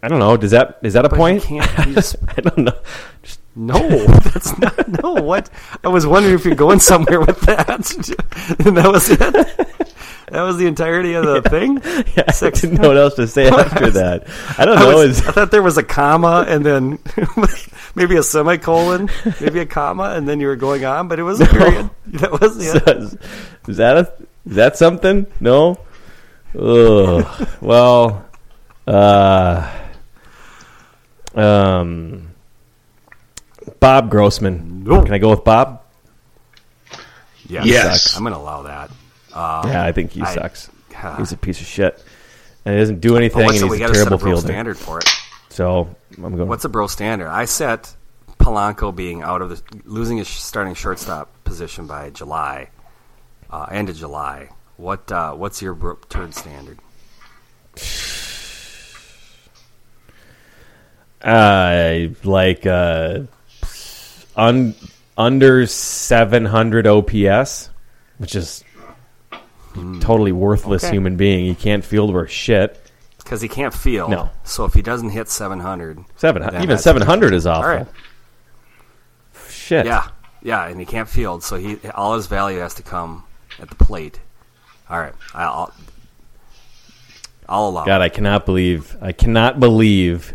[0.03, 0.37] I don't know.
[0.37, 1.43] Does that is that a But point?
[1.43, 2.77] can't- he's- I don't know.
[3.23, 3.77] Just, No,
[4.07, 4.87] that's not.
[5.03, 5.49] No, what?
[5.83, 7.69] I was wondering if you're going somewhere with that,
[8.65, 9.19] and that was it.
[9.19, 11.81] That was the entirety of the thing.
[12.15, 14.27] yeah, I Six- didn't know what else to say after that.
[14.57, 14.95] I don't I, know.
[14.97, 16.99] was- I thought there was a comma and then
[17.95, 19.09] maybe a semicolon,
[19.41, 21.89] maybe a comma, and then you were going on, but it was a period.
[22.07, 22.77] That was yeah.
[23.67, 24.13] is that a
[24.49, 25.27] is that something?
[25.41, 25.77] No.
[26.57, 27.47] Ugh.
[27.61, 28.25] well,
[28.87, 29.69] uh,
[31.35, 32.29] um,
[33.79, 34.83] Bob Grossman.
[34.83, 35.03] No.
[35.03, 35.81] Can I go with Bob?
[37.47, 38.15] Yeah, Yes.
[38.15, 38.91] I'm going to allow that.
[39.33, 40.69] yeah, I think he I- sucks.
[41.01, 41.19] God.
[41.19, 42.03] He's a piece of shit,
[42.65, 43.39] and he doesn't do anything.
[43.39, 44.47] But what's and the, we he's a got to set a terrible bro fielder.
[44.47, 45.09] standard for it.
[45.49, 46.47] So I'm going.
[46.49, 47.29] What's a bro standard?
[47.29, 47.95] I set
[48.39, 52.69] Polanco being out of the losing his starting shortstop position by July,
[53.49, 54.49] uh, end of July.
[54.77, 56.77] What uh, what's your bro- turn standard?
[61.23, 63.21] Uh, like uh,
[64.35, 64.75] un,
[65.17, 67.69] under 700 OPS,
[68.17, 68.63] which is
[70.01, 70.93] totally worthless Okay.
[70.95, 71.45] human being.
[71.45, 72.77] He can't field worth shit.
[73.17, 74.09] Because he can't field.
[74.11, 74.29] No.
[74.43, 77.69] So if he doesn't hit 700, Seven, then even 700 is awful.
[77.69, 77.87] All right.
[79.47, 79.85] Shit.
[79.85, 80.07] Yeah,
[80.41, 83.23] yeah, and he can't field, so he all his value has to come
[83.59, 84.19] at the plate.
[84.89, 85.71] All right, I'll
[87.47, 87.85] I'll allow.
[87.85, 88.97] God, I cannot believe.
[89.01, 90.33] I cannot believe.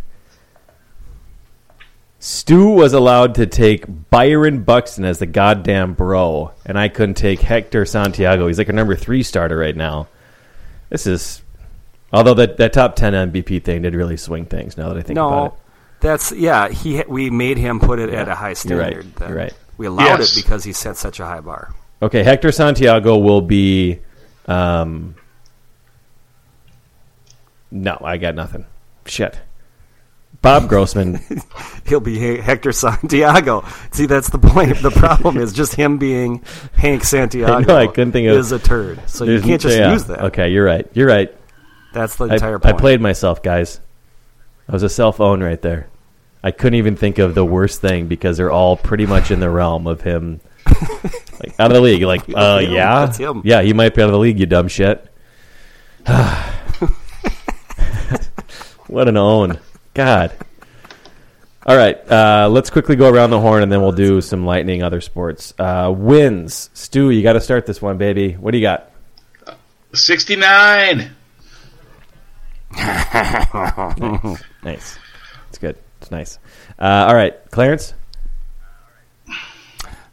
[2.27, 7.41] Stu was allowed to take Byron Buxton as the goddamn bro, and I couldn't take
[7.41, 8.49] Hector Santiago.
[8.49, 10.09] He's like a number three starter right now.
[10.91, 11.41] This is,
[12.13, 14.77] although that that top ten MVP thing did really swing things.
[14.77, 15.51] Now that I think about it.
[15.51, 15.57] no,
[16.01, 16.69] that's yeah.
[16.69, 19.07] He we made him put it at a high you're right, standard.
[19.21, 19.53] you're right.
[19.79, 20.37] We allowed Yes.
[20.37, 21.75] it because he set such a high bar.
[22.03, 24.01] Okay, Hector Santiago will be.
[24.49, 25.15] Um,
[27.71, 28.67] no, I got nothing.
[29.05, 29.39] Shit.
[30.43, 31.21] Bob Grossman.
[31.87, 33.65] He'll be Hector Santiago.
[33.93, 34.81] See, that's the point.
[34.83, 36.43] The problem is just him being
[36.75, 37.75] Hank Santiago.
[37.77, 39.01] I I couldn't think of- is a turd.
[39.09, 40.21] So you can't just yeah, use that.
[40.27, 40.87] Okay, you're right.
[40.95, 41.35] You're right.
[41.93, 42.79] That's the I, entire I point.
[42.79, 43.81] played myself, guys.
[44.69, 45.89] I was a self own right there.
[46.43, 49.51] I couldn't even think of the worst thing because they're all pretty much in the
[49.51, 50.41] realm of him,
[51.41, 52.03] like out of the league.
[52.03, 53.43] Like, uh, yeah, That's him.
[53.45, 54.39] yeah, he might be out of the league.
[54.39, 55.05] You dumb shit.
[58.87, 59.59] what an own,
[59.97, 60.33] God.
[61.65, 64.83] All right, uh, let's quickly go around the horn and then we'll do some lightning
[64.83, 65.55] other sports.
[65.59, 67.09] Uh, wins, Stu.
[67.11, 68.35] You got to start this one, baby.
[68.35, 68.91] What do you got?
[69.95, 71.11] 69.
[74.63, 74.99] Nice.
[75.49, 75.77] It's good.
[76.03, 76.39] It's nice.
[76.79, 77.95] Uh, all right, Clarence.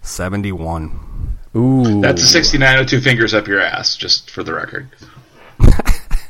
[0.03, 1.38] Seventy-one.
[1.55, 4.88] Ooh, That's a 69 with two fingers up your ass, just for the record.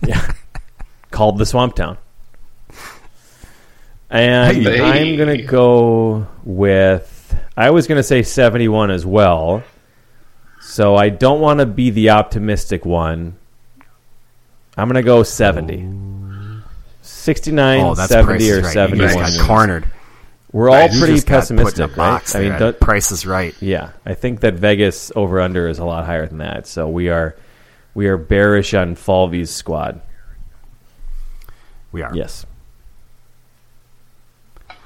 [0.05, 0.33] Yeah,
[1.11, 1.97] called the Swamp Town.
[4.13, 4.79] And Hey.
[5.11, 7.35] I'm gonna go with.
[7.57, 9.63] I was gonna say 71 as well.
[10.61, 13.35] So I don't want to be the optimistic one.
[14.77, 15.89] I'm gonna go 70.
[17.01, 18.63] 69, Oh, that's 70, or right.
[18.63, 19.13] You 71.
[19.15, 19.85] guys got cornered.
[20.51, 22.35] We're all pretty just got put in a pessimistic, right?
[22.35, 22.59] I mean, there.
[22.59, 23.55] don't- Price is right.
[23.59, 26.67] yeah, I think that Vegas over under is a lot higher than that.
[26.67, 27.35] So we are
[27.95, 30.01] we are bearish on Falvey's squad.
[31.91, 32.15] We are.
[32.15, 32.45] Yes.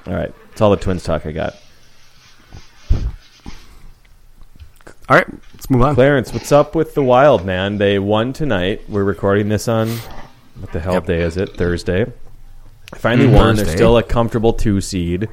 [0.07, 1.55] All right, It's all the Twins talk I got.
[5.09, 5.95] All right, let's move on.
[5.95, 7.77] Clarence, what's up with the Wild man?
[7.77, 8.81] They won tonight.
[8.89, 9.89] We're recording this on
[10.59, 11.05] what the hell Yep.
[11.05, 11.55] day is it?
[11.57, 12.05] Thursday.
[12.95, 13.55] Finally Mm, won.
[13.57, 15.27] They're still a comfortable two seed.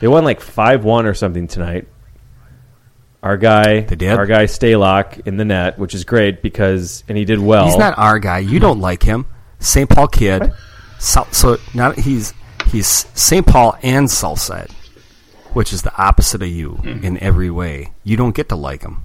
[0.00, 1.86] They won like five one or something tonight.
[3.22, 4.12] Our guy, They did?
[4.18, 7.64] our guy Stalock in the net, which is great because and he did well.
[7.66, 8.38] He's not our guy.
[8.40, 9.24] You don't like him.
[9.60, 9.88] St.
[9.88, 10.52] Paul kid.
[10.98, 12.34] So, so not he's
[12.74, 13.46] he's St.
[13.46, 14.70] Paul and Southside,
[15.52, 17.04] which is the opposite of you mm-hmm.
[17.04, 17.92] in every way.
[18.02, 19.02] You don't get to like him.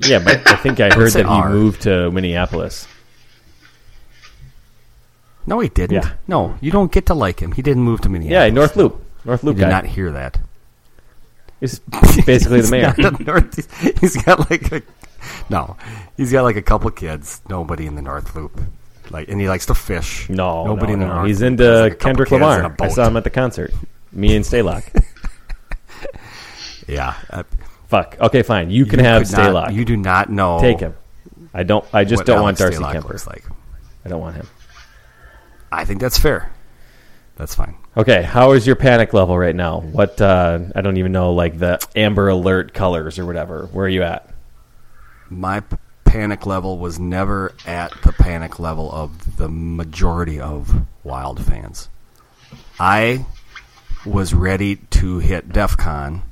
[0.00, 1.48] Yeah, but I think I heard that he R.
[1.50, 2.88] moved to Minneapolis.
[5.46, 6.02] No, he didn't.
[6.02, 6.12] Yeah.
[6.26, 7.52] No, you don't get to like him.
[7.52, 8.48] He didn't move to Minneapolis.
[8.48, 9.56] Yeah, North Loop, North Loop.
[9.56, 9.82] You Loop did guy.
[9.82, 10.40] not hear that.
[11.60, 12.94] He's basically the He's mayor.
[13.20, 14.82] North- he's got like a
[15.48, 15.76] no.
[16.16, 17.40] He's got like a couple kids.
[17.48, 18.60] Nobody in the North Loop.
[19.10, 20.28] Like, and he likes to fish.
[20.28, 21.24] No, nobody no, in the no.
[21.24, 22.74] He's into like, Kendrick Lamar.
[22.80, 23.72] I saw him at the concert.
[24.12, 24.84] Me and Stalock.
[26.86, 27.14] Yeah.
[27.30, 27.42] Uh,
[27.88, 28.16] Fuck.
[28.20, 28.70] Okay, fine.
[28.70, 29.74] You can you have could not- Stalock.
[29.74, 30.60] You do not know.
[30.60, 30.94] Take him.
[31.52, 31.84] I don't.
[31.92, 33.26] I just don't want Darcy Stalock Kuemper.
[33.26, 33.44] like.
[34.04, 34.46] I don't want him.
[35.70, 36.50] I think that's fair.
[37.36, 37.76] That's fine.
[37.96, 39.80] Okay, how is your panic level right now?
[39.80, 43.66] What uh, I don't even know, like the Amber Alert colors or whatever.
[43.72, 44.28] Where are you at?
[45.30, 45.62] My
[46.14, 51.88] panic level was never at the panic level of the majority of Wild fans.
[52.78, 53.26] I
[54.06, 56.22] was ready to hit DEF CON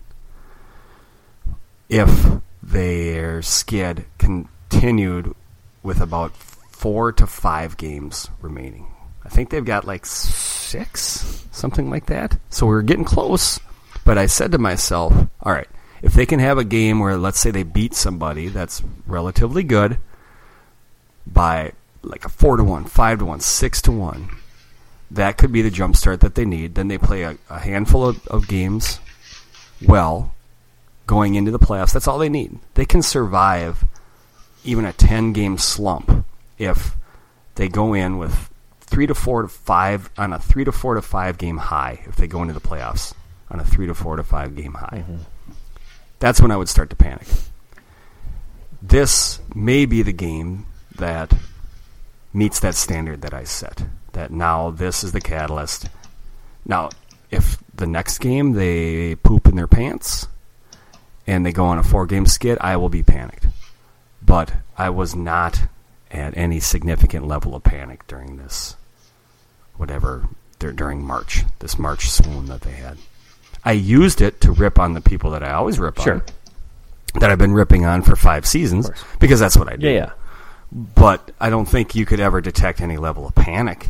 [1.89, 2.31] if
[2.63, 5.35] their skid continued
[5.83, 8.87] with about four to five games remaining.
[9.25, 12.39] I think they've got like six, something like that.
[12.51, 13.59] So we are getting close.
[14.05, 15.13] But I said to myself,
[15.43, 15.69] all right,
[16.03, 19.99] if they can have a game where, let's say, they beat somebody that's relatively good
[21.27, 21.73] by
[22.03, 24.29] like a four to one, five to one, six to one,
[25.11, 26.75] that could be the jump start that they need.
[26.75, 28.99] Then they play a, a handful of, of games
[29.81, 30.35] well
[31.07, 31.93] going into the playoffs.
[31.93, 32.59] That's all they need.
[32.75, 33.85] They can survive
[34.65, 36.25] even a 10 game slump
[36.59, 36.97] if
[37.55, 38.51] they go in with
[38.81, 42.17] three to four to five on a three to four to five game high if
[42.17, 43.15] they go into the playoffs
[43.51, 45.05] on a three to four to five game high.
[45.07, 45.23] Mm-hmm.
[46.23, 47.27] That's when I would start to panic.
[48.81, 51.35] This may be the game that
[52.33, 53.83] meets that standard that I set.
[54.13, 55.89] That now this is the catalyst.
[56.65, 56.91] Now,
[57.33, 60.29] if the next game they poop in their pants
[61.27, 63.49] and they go on a four game skid, I will be panicked.
[64.25, 65.63] But I was not
[66.13, 68.77] at any significant level of panic during this,
[69.77, 70.29] whatever,
[70.61, 72.99] during March, this March swoon that they had.
[73.65, 76.15] I used it to rip on the people that I always rip Sure.
[76.15, 76.23] on,
[77.21, 78.91] that I've been ripping on for five seasons,
[79.21, 80.11] because that's what I do Yeah, yeah.
[80.73, 83.89] but I don't think you could ever detect any level of panic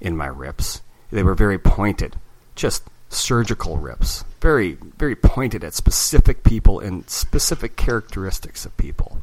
[0.00, 0.82] in my rips.
[1.10, 2.16] They were very pointed,
[2.54, 9.22] just surgical rips, very very pointed at specific people and specific characteristics of people,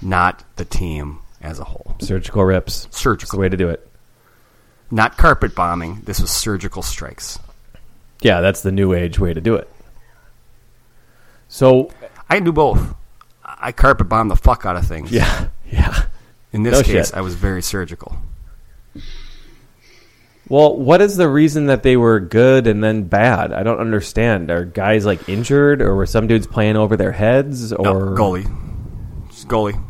[0.00, 1.96] not the team as a whole.
[2.00, 2.84] Surgical rips.
[2.86, 3.88] It's the Surgical, way to do it.
[4.90, 6.02] not carpet bombing.
[6.04, 7.38] This was surgical strikes.
[8.22, 9.68] Yeah, that's the new age way to do it.
[11.48, 11.90] So
[12.30, 12.94] I do both.
[13.44, 15.10] I carpet bomb the fuck out of things.
[15.12, 16.06] yeah, yeah.
[16.52, 17.16] In this No case, shit.
[17.16, 18.16] I was very surgical.
[20.48, 23.52] Well, what is the reason that they were good and then bad?
[23.52, 24.50] I don't understand.
[24.50, 29.28] Are guys like injured, or were some dudes playing over their heads, or No, goalie,
[29.30, 29.82] Just goalie.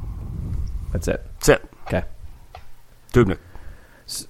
[0.92, 1.24] That's it.
[1.40, 1.70] That's it.
[1.86, 2.04] Okay.
[3.12, 3.38] Dubnyk.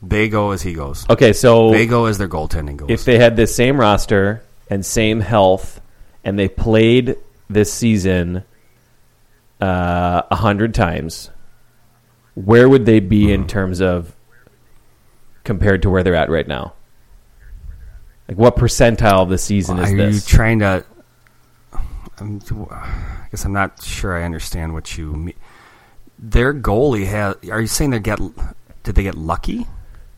[0.02, 1.08] They go as he goes.
[1.08, 2.88] Okay, so They go as their goaltending goes.
[2.90, 5.80] if they had the same roster and same health,
[6.24, 7.16] and they played
[7.50, 8.44] this season
[9.60, 11.30] uh, a hundred times,
[12.34, 14.14] where would they be in terms of
[15.44, 16.74] compared to where they're at right now?
[18.28, 20.14] Like, what percentile of the season is Are this?
[20.30, 20.84] you trying to?
[22.18, 25.34] I'm, I guess I'm not sure I understand what you mean.
[26.18, 27.34] Their goalie has.
[27.50, 28.20] Are you saying they get?
[28.82, 29.66] Did they get lucky?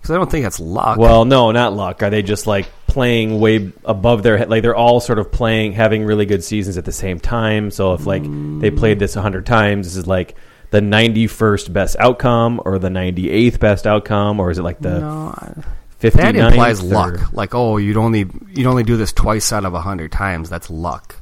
[0.01, 0.99] Because I don't think that's luck.
[0.99, 2.03] Well, no, not luck.
[2.03, 4.51] Are they just like playing way above their head?
[4.51, 7.71] Like they're all sort of playing, having really good seasons at the same time.
[7.71, 8.23] So if like
[8.61, 10.37] they played this hundred times, this is like
[10.71, 15.35] the ninety-first best outcome, or the ninety-eighth best outcome, or is it like the no,
[15.37, 15.62] I-
[15.99, 16.21] fifty?
[16.21, 17.33] that implies luck.
[17.33, 20.51] Like, oh, you'd only you'd only do this twice out of a hundred times.
[20.51, 21.17] That's luck.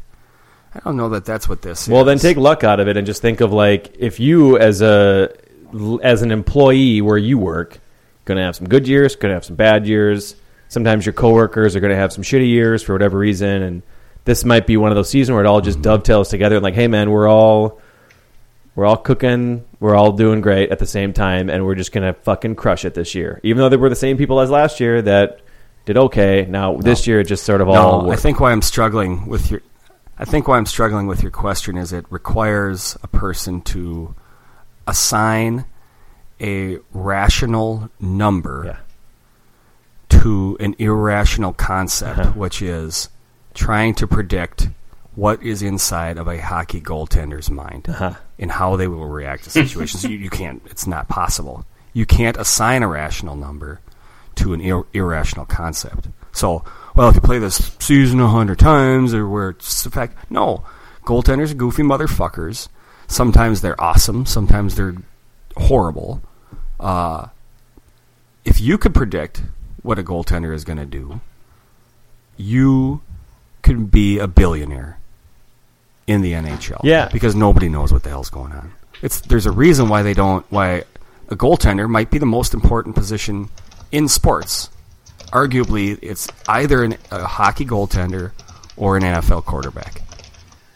[0.74, 1.88] I don't know that that's what this is.
[1.88, 4.80] Well, then take luck out of it and just think of like if you as
[4.82, 5.32] a
[6.02, 7.80] as an employee where you work,
[8.24, 10.34] going to have some good years, going to have some bad years.
[10.68, 13.82] sometimes your coworkers are going to have some shitty years for whatever reason, and
[14.24, 15.82] this might be one of those seasons where it all just mm-hmm.
[15.82, 16.56] dovetails together.
[16.56, 17.80] And like, hey, man, we're all
[18.74, 22.14] we're all cooking, we're all doing great at the same time, and we're just gonna
[22.14, 23.40] fucking crush it this year.
[23.42, 25.40] Even though they were the same people as last year that
[25.84, 26.46] did okay.
[26.48, 28.04] Now this year, it just sort of all.
[28.04, 29.60] No, I think why I'm struggling with your,
[30.18, 34.14] I think why I'm struggling with your question is it requires a person to
[34.86, 35.64] assign
[36.40, 38.76] a rational number Yeah.
[40.20, 42.30] to an irrational concept, Uh-huh.
[42.32, 43.08] which is
[43.54, 44.68] trying to predict
[45.14, 48.14] what is inside of a hockey goaltender's mind Uh-huh.
[48.38, 50.04] and how they will react to situations.
[50.10, 50.62] you, you can't.
[50.66, 51.64] It's not possible.
[51.92, 53.80] You can't assign a rational number
[54.36, 56.08] to an ir- irrational concept.
[56.32, 56.64] So,
[56.94, 60.64] well, if you play this season a hundred times, or where it's the fact, no,
[61.04, 62.68] goaltenders are goofy motherfuckers.
[63.12, 64.24] Sometimes they're awesome.
[64.26, 64.94] Sometimes they're
[65.56, 66.22] horrible.
[66.80, 67.26] Uh,
[68.44, 69.42] if you could predict
[69.82, 71.20] what a goaltender is going to do,
[72.36, 73.02] you
[73.62, 74.98] could be a billionaire
[76.06, 76.80] in the NHL.
[76.84, 77.08] Yeah.
[77.12, 78.72] because nobody knows what the hell's going on.
[79.02, 80.84] It's there's a reason why they don't why
[81.28, 83.48] a goaltender might be the most important position
[83.90, 84.70] in sports.
[85.32, 88.32] Arguably, it's either an, a hockey goaltender
[88.76, 90.02] or an NFL quarterback.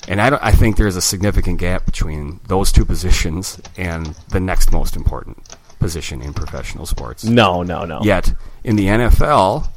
[0.09, 4.41] And I, don't, I think there's a significant gap between those two positions and the
[4.41, 7.25] next most important position in professional sports.
[7.25, 8.01] no, no, no.
[8.03, 8.33] Yet
[8.65, 9.69] in the NFL,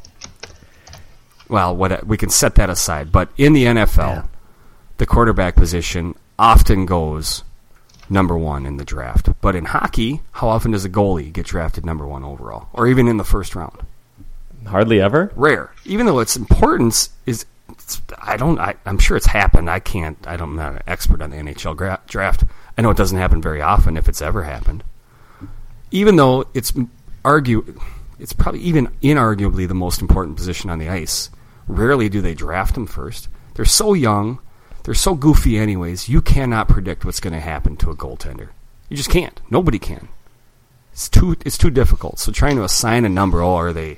[1.49, 3.11] well, what we can set that aside.
[3.11, 4.27] But in the NFL,
[4.97, 7.43] the quarterback position often goes
[8.09, 9.29] number one in the draft.
[9.41, 13.07] But in hockey, how often does a goalie get drafted number one overall, or even
[13.07, 13.85] in the first round?
[14.67, 15.31] hardly ever.
[15.35, 15.71] Rare.
[15.85, 17.45] Even though its importance is,
[17.89, 18.59] it's, I don't.
[18.59, 19.69] I, I'm sure it's happened.
[19.69, 20.17] I can't.
[20.27, 22.43] I don't, I'm not an expert on the NHL gra- draft.
[22.77, 24.83] I know it doesn't happen very often, if it's ever happened.
[25.91, 26.71] Even though it's
[27.25, 27.79] argue,
[28.19, 31.31] it's probably even inarguably the most important position on the ice.
[31.67, 33.27] Rarely do they draft them first.
[33.55, 34.39] They're so young.
[34.83, 36.07] They're so goofy, anyways.
[36.09, 38.49] You cannot predict what's going to happen to a goaltender.
[38.87, 39.39] You just can't.
[39.49, 40.09] Nobody can.
[40.93, 41.35] It's too.
[41.43, 42.19] It's too difficult.
[42.19, 43.97] So trying to assign a number, oh, are they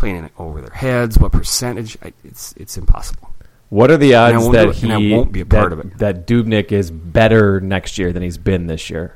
[0.00, 1.18] playing it over their heads?
[1.18, 1.96] What percentage?
[2.02, 3.32] I, it's it's impossible.
[3.68, 5.98] What are the odds that he won't be a part that, of it.
[5.98, 9.14] that Dubnyk is better next year than he's been this year?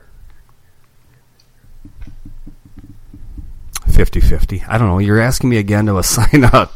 [3.87, 4.68] 50-50.
[4.68, 4.99] I don't know.
[4.99, 6.70] You're asking me again to assign a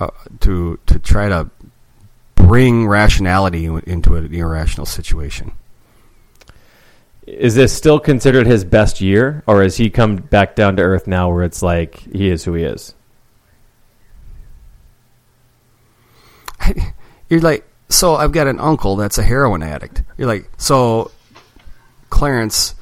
[0.00, 0.10] uh,
[0.40, 1.50] to to try to
[2.34, 5.52] bring rationality into an irrational situation.
[7.26, 11.06] Is this still considered his best year, or has he come back down to earth
[11.06, 12.95] now, where it's like he is who he is?
[17.28, 20.02] You're like, so I've got an uncle that's a heroin addict.
[20.16, 21.10] You're like, so
[22.10, 22.74] Clarence,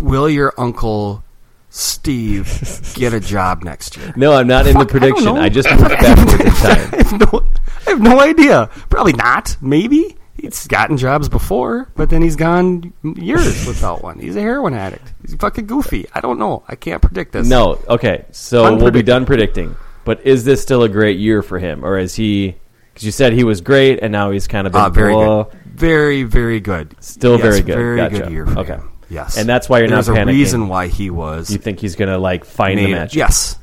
[0.00, 1.22] will your uncle
[1.70, 4.12] Steve get a job next year?
[4.16, 5.28] No, I'm not in the Fuck, I prediction.
[5.28, 6.90] I, just moved backwards in time.
[6.92, 7.46] I have no,
[7.86, 8.70] I have no idea.
[8.88, 9.56] Probably not.
[9.60, 14.18] Maybe he's gotten jobs before, but then he's gone years without one.
[14.18, 15.12] He's a heroin addict.
[15.22, 16.06] He's fucking goofy.
[16.14, 16.62] I don't know.
[16.68, 17.48] I can't predict this.
[17.48, 18.24] No, okay.
[18.30, 19.76] So we'll be done predicting.
[20.04, 22.56] But is this still a great year for him, or is he?
[22.96, 25.42] Because you said he was great, and now he's kind of been Uh, very blah.
[25.42, 25.52] good.
[25.74, 26.96] Very, very good.
[27.00, 27.74] Still Yes, very good.
[27.76, 28.18] Very Gotcha.
[28.20, 28.72] good year for Okay.
[28.76, 28.88] him.
[29.10, 29.36] Yes.
[29.36, 31.50] And that's why you're not There's a reason why he was.
[31.50, 33.14] You think he's gonna like find made- the match?
[33.14, 33.58] Yes.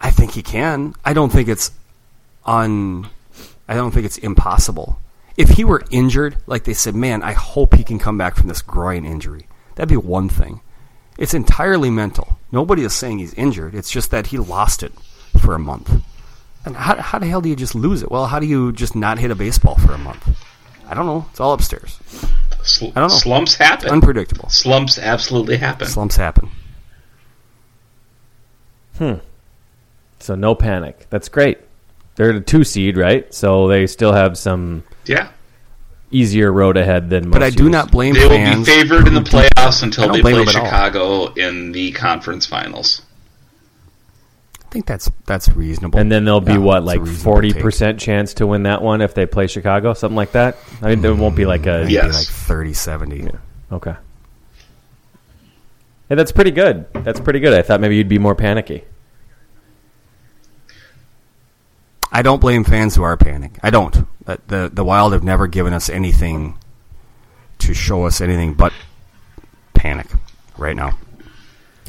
[0.00, 0.94] I think he can.
[1.04, 1.70] I don't think it's
[2.44, 3.06] un.
[3.68, 4.98] I don't think it's impossible.
[5.36, 8.48] If he were injured, like they said, man, I hope he can come back from
[8.48, 9.46] this groin injury.
[9.76, 10.60] That'd be one thing.
[11.18, 12.36] It's entirely mental.
[12.50, 13.76] Nobody is saying he's injured.
[13.76, 14.92] It's just that he lost it
[15.38, 16.02] for a month.
[16.64, 18.10] And how, how the hell do you just lose it?
[18.10, 20.28] Well, how do you just not hit a baseball for a month?
[20.88, 21.26] I don't know.
[21.30, 21.98] It's all upstairs.
[22.62, 23.08] Sl- I don't know.
[23.08, 23.88] Slumps happen.
[23.90, 24.48] Unpredictable.
[24.50, 25.86] Slumps absolutely happen.
[25.86, 26.50] Slumps happen.
[28.98, 29.14] Hmm.
[30.18, 31.06] So no panic.
[31.10, 31.58] That's great.
[32.16, 33.32] They're a two seed, right?
[33.32, 35.28] So they still have some Yeah.
[36.10, 37.28] easier road ahead than.
[37.28, 37.72] Most But I do years.
[37.72, 38.28] not blame them.
[38.28, 40.64] They will be favored in the playoffs until they play them at all.
[40.64, 43.00] Chicago in the conference finals.
[44.70, 45.98] I think that's that's reasonable.
[45.98, 49.14] And then there'll be Yeah, what, like forty percent chance to win that one if
[49.14, 50.58] they play Chicago, something like that.
[50.80, 52.14] I mean, it won't be like a Maybe Yes.
[52.14, 53.28] like 30 70.
[53.72, 53.94] okay.
[56.08, 56.86] Hey, that's pretty good.
[56.92, 57.52] That's pretty good.
[57.52, 58.84] I thought maybe you'd be more panicky.
[62.12, 63.58] I don't blame fans who are panic.
[63.64, 63.96] I don't.
[64.26, 66.58] Uh, The the Wild have never given us anything
[67.58, 68.72] to show us anything but
[69.74, 70.06] panic
[70.56, 70.96] right now.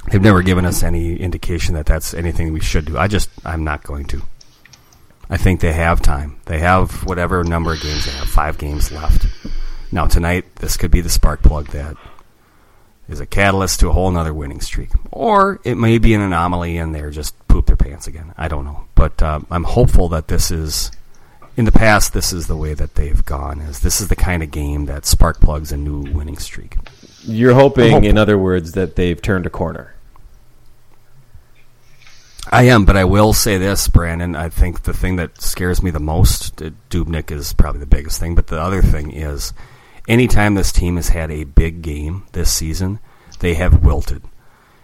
[0.10, 2.98] They've never given us any indication that that's anything we should do.
[2.98, 4.22] I just I'm not going to.
[5.30, 6.38] I think they have time.
[6.46, 8.28] They have whatever number of games they have.
[8.28, 9.28] Five games left.
[9.92, 11.96] Now tonight, this could be the spark plug that
[13.08, 16.78] is a catalyst to a whole nother winning streak, or it may be an anomaly
[16.78, 18.34] and they're just poop their pants again.
[18.38, 20.92] I don't know, but uh, I'm hopeful that this is.
[21.58, 23.60] In the past, this is the way that they've gone.
[23.60, 26.78] Is this is the kind of game that spark plugs a new winning streak?
[27.24, 28.10] You're hoping, hopeful.
[28.10, 29.94] in other words, that they've turned a corner.
[32.52, 34.36] I am, but I will say this, Brandon.
[34.36, 38.20] I think the thing that scares me the most, uh, Dubnyk is probably the biggest
[38.20, 39.54] thing, but the other thing is
[40.08, 43.00] anytime this team has had a big game this season,
[43.40, 44.24] they have wilted.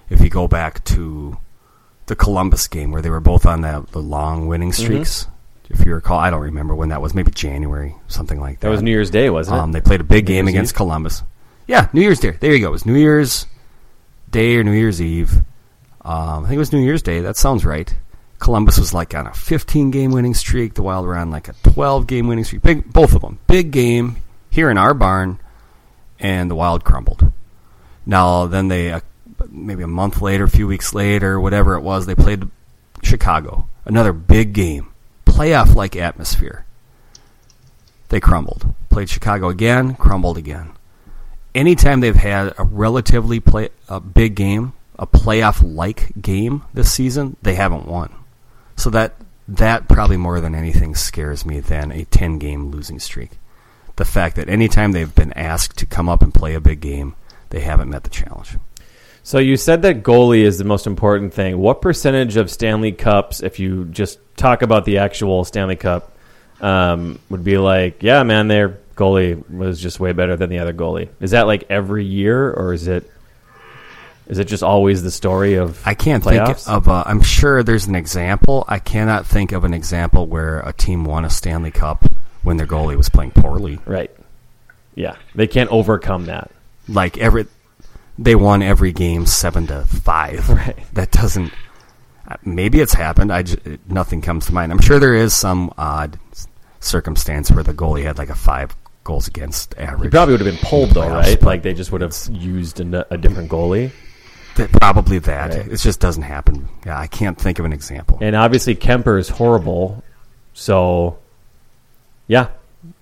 [0.09, 1.37] If you go back to
[2.05, 4.83] the Columbus game where they were both on that, the long winning Mm-hmm.
[4.83, 5.27] streaks,
[5.69, 8.67] if you recall, I don't remember when that was, maybe January, something like that.
[8.67, 9.59] That was New Year's Day, wasn't it?
[9.61, 10.77] Um, they played a big New game Year's against Eve?
[10.77, 11.23] Columbus.
[11.67, 12.31] Yeah, New Year's Day.
[12.31, 12.69] There you go.
[12.69, 13.45] It was New Year's
[14.31, 15.35] Day or New Year's Eve.
[16.01, 17.19] Um, I think it was New Year's Day.
[17.19, 17.93] That sounds right.
[18.39, 20.75] Columbus was like on a 15 game winning streak.
[20.75, 22.61] The Wild were on like a 12 game winning streak.
[22.61, 23.39] Big, both of them.
[23.47, 24.17] Big game
[24.49, 25.39] here in our barn,
[26.19, 27.31] and the Wild crumbled.
[28.05, 29.01] Now, then they, uh,
[29.49, 32.47] maybe a month later, a few weeks later, whatever it was, they played
[33.03, 33.67] Chicago.
[33.85, 34.93] Another big game.
[35.25, 36.65] Playoff like atmosphere.
[38.09, 38.73] They crumbled.
[38.89, 40.76] Played Chicago again, crumbled again.
[41.57, 47.35] Anytime they've had a relatively play, a big game, a playoff like game this season,
[47.41, 48.13] they haven't won.
[48.75, 49.15] So that
[49.47, 53.31] that probably more than anything scares me than a 10 game losing streak.
[53.95, 57.15] The fact that anytime they've been asked to come up and play a big game,
[57.49, 58.57] they haven't met the challenge.
[59.23, 61.57] So you said that goalie is the most important thing.
[61.57, 66.11] What percentage of Stanley Cups, if you just talk about the actual Stanley Cup,
[66.61, 70.73] um, would be like, yeah, man, their goalie was just way better than the other
[70.73, 71.07] goalie?
[71.21, 73.09] Is that like every year, or is it
[74.27, 76.65] is it just always the story of I can't playoffs?
[76.65, 76.87] think of.
[76.87, 78.65] A, I'm sure there's an example.
[78.67, 82.03] I cannot think of an example where a team won a Stanley Cup
[82.43, 83.79] when their goalie was playing poorly.
[83.85, 84.11] right?
[84.95, 86.49] Yeah, they can't overcome that.
[86.89, 87.45] Like every,
[88.17, 90.49] they won every game seven to five.
[90.57, 90.77] Right.
[90.93, 91.53] That doesn't.
[92.43, 93.31] Maybe it's happened.
[93.31, 94.71] I just, nothing comes to mind.
[94.73, 96.19] I'm sure there is some odd
[96.79, 98.75] circumstance where the goalie had like a five
[99.07, 100.03] goals against average.
[100.03, 101.41] He probably would have been pulled though, right?
[101.41, 103.91] Like they just would have used a, a different goalie.
[104.55, 105.53] Th- probably that.
[105.55, 105.67] Right.
[105.67, 106.67] It just doesn't happen.
[106.85, 108.19] Yeah, I can't think of an example.
[108.21, 110.03] And obviously Kuemper is horrible.
[110.53, 111.17] So
[112.27, 112.49] yeah,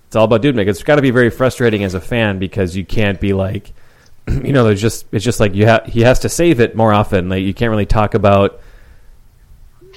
[0.06, 0.68] it's all about Dubnyk.
[0.68, 3.72] It's got to be very frustrating as a fan because you can't be like,
[4.28, 6.92] you know, there's just it's just like you have he has to save it more
[6.92, 7.28] often.
[7.28, 8.60] Like you can't really talk about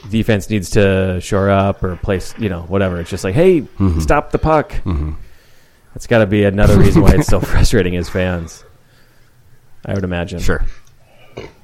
[0.09, 2.99] defense needs to shore up or place, you know, whatever.
[3.01, 3.99] It's just like, hey, Mm-hmm.
[3.99, 4.71] stop the puck.
[5.93, 8.63] That's got to be another reason why it's so frustrating as fans.
[9.85, 10.63] I would imagine Sure.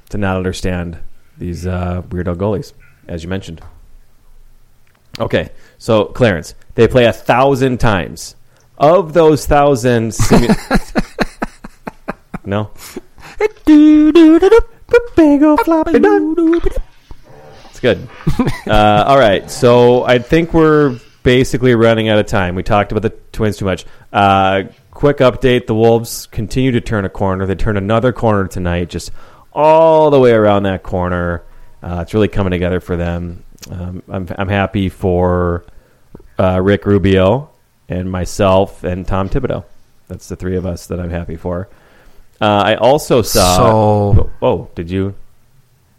[0.10, 0.98] to not understand
[1.38, 2.74] these uh, weirdo goalies,
[3.08, 3.62] as you mentioned.
[5.20, 8.36] Okay, so Clarence, they play a thousand times.
[8.78, 11.06] Of those thousand, simu-
[12.46, 12.72] no,
[15.16, 16.22] big old floppy dot.
[17.70, 18.08] It's good.
[18.68, 22.56] uh, all right, so I think we're basically running out of time.
[22.56, 23.86] We talked about the Twins too much.
[24.14, 27.46] Uh, quick update: the Wolves continue to turn a corner.
[27.46, 29.12] They turn another corner tonight, just
[29.52, 31.44] all the way around that corner.
[31.84, 33.44] Uh, it's really coming together for them.
[33.70, 35.66] Um, I'm I'm happy for
[36.40, 37.50] uh, Rick Rubio
[37.90, 39.66] and myself and Tom Thibodeau.
[40.08, 41.68] That's the three of us that I'm happy for.
[42.40, 43.58] Uh, I also saw.
[44.14, 45.16] So- oh, did you?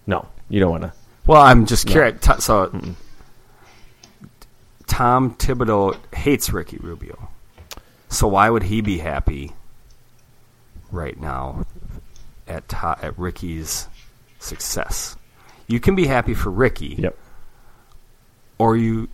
[0.06, 0.92] No, you don't want to.
[1.26, 2.20] Well, I'm just curious.
[2.20, 2.70] T- so,
[4.86, 7.28] Tom Thibodeau hates Ricky Rubio.
[8.08, 9.52] So why would he be happy
[10.90, 11.64] right now
[12.46, 13.88] at to- at Ricky's
[14.38, 15.16] success?
[15.66, 17.16] You can be happy for Ricky, Yep.
[18.58, 19.08] or you,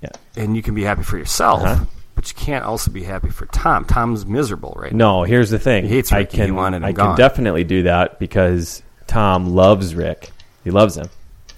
[0.00, 0.10] Yeah.
[0.36, 1.84] and you can be happy for yourself, Uh-huh.
[2.14, 3.84] but you can't also be happy for Tom.
[3.84, 5.18] Tom's miserable right now.
[5.18, 5.84] No, here's the thing.
[5.84, 6.36] He hates I Ricky.
[6.38, 7.08] He can, wanted him I gone.
[7.08, 10.30] can definitely do that because Tom loves Rick.
[10.62, 11.08] He loves him.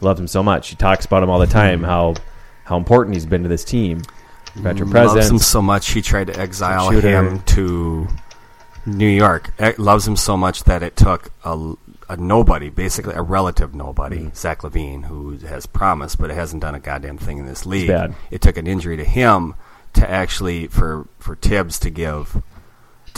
[0.01, 0.69] He loves him so much.
[0.71, 1.83] He talks about him all the time.
[1.83, 2.14] How
[2.69, 4.03] how important he's been to this team.
[4.55, 7.09] Veteran loves him so much he tried to exile Shooter.
[7.09, 8.07] him to
[8.87, 9.51] New York.
[9.59, 11.75] Eh, Loves him so much that it took a,
[12.09, 14.37] a nobody, basically a relative nobody, Mm.
[14.37, 17.91] Zach LaVine, who has promised but hasn't done a goddamn thing in this league.
[18.31, 19.55] It took an injury to him
[19.95, 22.43] to actually for for Thibs to give.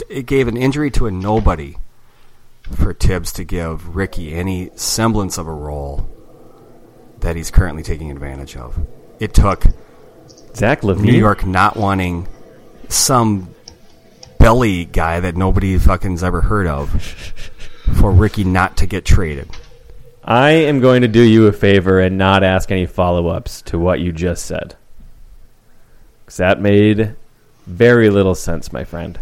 [0.09, 1.75] It gave an injury to a nobody
[2.75, 6.07] for Thibs to give Ricky any semblance of a role
[7.19, 8.79] that he's currently taking advantage of.
[9.21, 9.65] It took
[10.55, 11.03] Zach LaVine.
[11.03, 12.27] New York not wanting
[12.89, 13.53] some
[14.39, 16.89] belly guy that nobody fucking's ever heard of
[17.99, 19.47] for Ricky not to get traded.
[20.23, 23.77] I am going to do you a favor and not ask any follow ups to
[23.77, 24.75] what you just said.
[26.25, 27.15] Because that made
[27.67, 29.19] very little sense, my friend.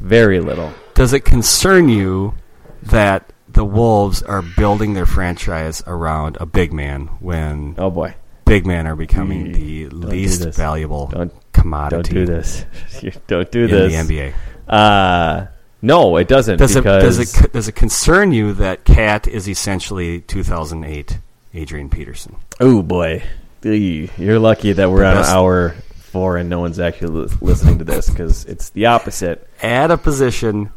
[0.00, 0.72] Very little.
[0.94, 2.34] Does it concern you
[2.82, 8.66] that the Wolves are building their franchise around a big man when Oh boy, big
[8.66, 10.56] men are becoming the do least this.
[10.56, 12.64] valuable Don't- commodity don't do this.
[13.26, 14.06] Don't do in this.
[14.06, 14.34] the NBA.
[14.68, 15.46] Uh,
[15.82, 16.58] no, it doesn't.
[16.58, 21.18] Does it, does it does it concern you that KAT is essentially 2008
[21.52, 22.36] Adrian Peterson?
[22.60, 23.22] Oh boy,
[23.62, 28.44] you're lucky that we're on hour four and no one's actually listening to this because
[28.46, 29.48] it's the opposite.
[29.62, 30.70] At a position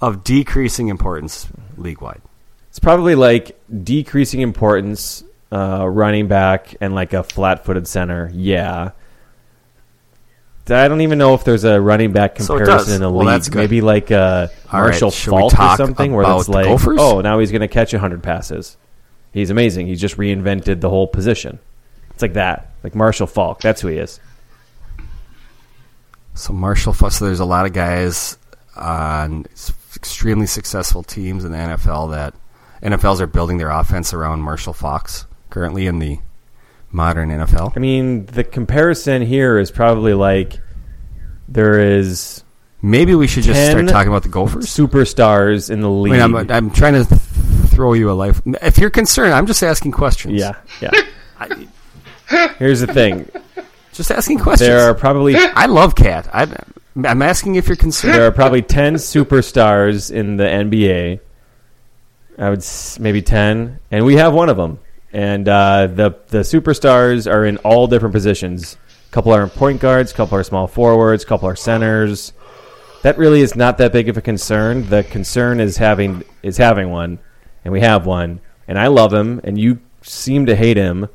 [0.00, 1.46] of decreasing importance
[1.76, 2.22] league wide.
[2.70, 8.30] It's probably like decreasing importance, uh, running back, and like a flat-footed center.
[8.34, 8.90] Yeah.
[10.70, 12.94] I don't even know if there's a running back So comparison does.
[12.96, 13.54] in the Well, league.
[13.54, 16.98] Maybe like uh, Marshall we Faulk or something, where it's like, Gophers?
[17.00, 18.76] oh, now he's going to catch hundred passes.
[19.32, 19.86] He's amazing.
[19.86, 21.58] He's just reinvented the whole position.
[22.10, 23.62] It's like that, like Marshall Faulk.
[23.62, 24.20] That's who he is.
[26.34, 28.36] So Marshall, Fu- so there's a lot of guys
[28.76, 29.46] on
[29.96, 32.34] extremely successful teams in the NFL that
[32.82, 35.24] NFLs are building their offense around Marshall Faulks
[35.58, 36.18] currently in the
[36.92, 37.72] modern NFL.
[37.76, 40.60] I mean, the comparison here is probably like
[41.48, 42.44] there is
[42.80, 44.66] Maybe we should just start talking about the Gophers.
[44.66, 46.12] superstars in the I league.
[46.12, 47.20] mean, I'm, I'm trying to th-
[47.72, 48.40] throw you a life.
[48.62, 50.34] If you're concerned, I'm just asking questions.
[50.40, 50.92] yeah, yeah.
[52.58, 53.28] Here's the thing:
[53.92, 54.68] just asking questions.
[54.68, 56.28] there are probably I love KAT.
[56.32, 56.46] I,
[57.04, 58.14] I'm asking if you're concerned.
[58.14, 61.18] there are probably ten superstars in the NBA.
[62.38, 64.78] I would s- maybe ten, and we have one of them.
[65.12, 68.76] And uh, the the superstars are in all different positions.
[69.08, 72.32] A couple are in point guards, a couple are small forwards, a couple are centers.
[73.02, 74.88] That really is not that big of a concern.
[74.88, 77.18] The concern is having is having one,
[77.64, 81.08] and we have one, and I love him, and you seem to hate him,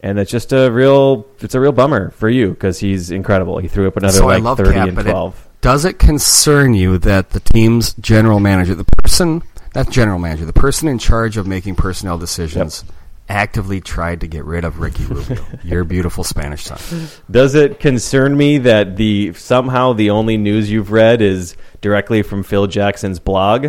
[0.00, 3.58] and it's just a real it's a real bummer for you because he's incredible.
[3.58, 5.48] He threw up another so I like love thirty KAT, and but it- twelve.
[5.60, 9.42] does it concern you that the team's general manager, the person,
[9.74, 12.84] not general manager, the person in charge of making personnel decisions,
[13.30, 17.08] actively tried to get rid of Ricky Rubio, your beautiful Spanish son?
[17.30, 22.42] Does it concern me that the somehow the only news you've read is directly from
[22.42, 23.68] Phil Jackson's blog?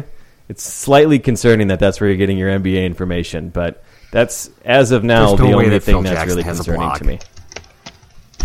[0.49, 5.03] It's slightly concerning that that's where you're getting your NBA information, but that's as of
[5.03, 7.19] now There's the only that Phil thing that's Jackson really concerning to me.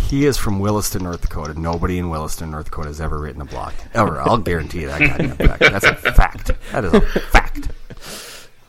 [0.03, 1.59] He is from Williston, North Dakota.
[1.59, 3.73] Nobody in Williston, North Dakota has ever written a blog.
[3.95, 4.21] Ever.
[4.21, 5.37] I'll guarantee you that.
[5.37, 5.59] fact.
[5.59, 6.51] That's a fact.
[6.71, 7.69] That is a fact.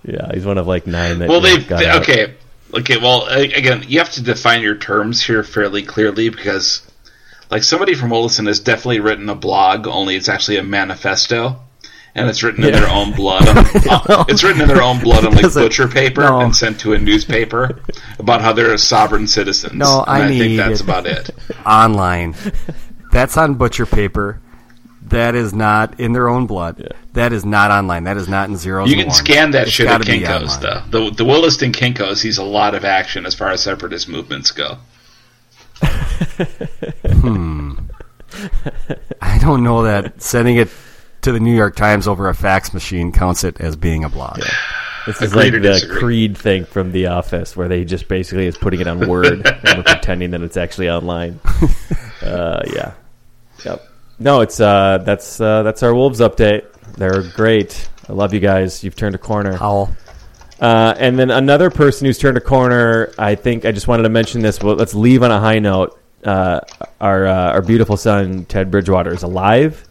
[0.08, 2.01] Yeah, he's one of like nine that Well, they, got they out.
[2.03, 2.36] okay,
[2.74, 2.97] okay.
[2.97, 6.82] Well, again, you have to define your terms here fairly clearly because,
[7.51, 9.86] like, somebody from Williston has definitely written a blog.
[9.86, 11.60] Only it's actually a manifesto,
[12.16, 13.49] and it's written in their own blood.
[13.49, 13.58] On,
[13.89, 16.39] uh, it's written in their own blood on like butcher paper no.
[16.39, 17.82] and sent to a newspaper
[18.18, 19.74] about how they're a sovereign citizens.
[19.74, 21.32] No, and I think need that's about it.
[21.66, 22.34] Online.
[23.12, 24.41] That's on butcher paper.
[25.10, 26.93] That is not in their own blood.
[27.14, 28.03] That is not online.
[28.03, 28.89] That is not in zeros.
[28.89, 30.84] You can scan that It's shit at Kinkos, though.
[30.89, 34.78] The, the Williston Kinkos sees a lot of action as far as separatist movements go.
[35.82, 37.74] hmm.
[39.22, 40.70] I don't know that sending it
[41.22, 44.39] to the New York Times over a fax machine counts it as being a blog.
[45.05, 45.99] This is Agree like the disagree.
[45.99, 49.78] Creed thing from The Office, where they just basically is putting it on Word and
[49.78, 51.39] we're pretending that it's actually online.
[52.22, 52.93] Uh, yeah,
[53.64, 53.88] yep.
[54.20, 56.65] No, it's uh, that's uh, that's our Wolves update.
[56.93, 57.88] They're great.
[58.09, 58.84] I love you guys.
[58.84, 59.55] You've turned a corner.
[59.55, 59.95] Howl.
[60.59, 63.13] Uh, and then another person who's turned a corner.
[63.20, 64.61] I think I just wanted to mention this.
[64.61, 65.99] Well, let's leave on a high note.
[66.24, 66.61] Uh,
[66.99, 69.88] our uh, our beautiful son Ted Bridgewater is alive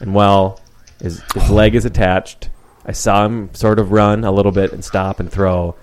[0.00, 0.60] and well.
[1.00, 2.48] His his leg is attached.
[2.86, 5.76] I saw him sort of run a little bit and stop and throw.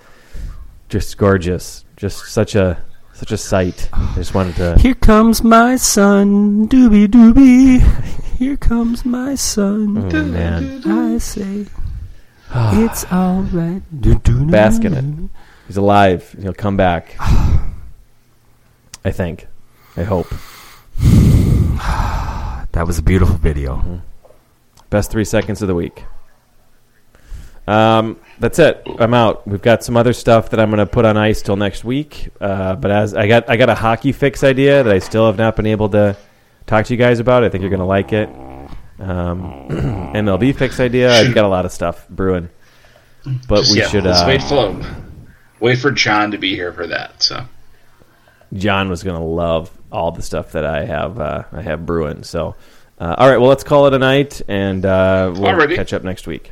[0.89, 1.85] Just gorgeous.
[1.97, 2.83] Just such a
[3.15, 3.89] such a sight.
[3.93, 4.77] I just wanted to.
[4.77, 7.81] Here comes my son, doobie doobie.
[8.37, 10.13] Here comes my son.
[10.13, 11.65] Oh man, I say,
[12.53, 13.81] it's all right.
[14.51, 15.29] Bask in it.
[15.67, 16.35] He's alive.
[16.39, 17.15] He'll come back.
[17.19, 19.47] I think.
[19.97, 20.27] I hope.
[22.71, 23.77] That was a beautiful video.
[23.77, 23.95] Mm-hmm.
[24.89, 26.03] Best three seconds of the week.
[27.67, 28.83] Um, that's it.
[28.99, 29.47] I'm out.
[29.47, 32.29] We've got some other stuff that I'm going to put on ice till next week.
[32.39, 35.37] Uh, but as I got, I got a hockey fix idea that I still have
[35.37, 36.15] not been able to
[36.67, 37.43] talk to you guys about.
[37.43, 38.29] I think you're going to like it.
[38.99, 39.67] Um,
[40.13, 41.11] MLB fix idea.
[41.13, 42.49] I've got a lot of stuff brewing.
[43.47, 44.05] But Just, we yeah, should.
[44.05, 44.81] Uh, wait for
[45.59, 47.23] wait for John to be here for that.
[47.23, 47.43] So
[48.53, 51.19] John was going to love all the stuff that I have.
[51.19, 52.23] Uh, I have brewing.
[52.23, 52.55] So,
[52.99, 53.37] uh, all right.
[53.37, 55.75] Well, let's call it a night, and uh, we'll Alrighty.
[55.75, 56.51] catch up next week.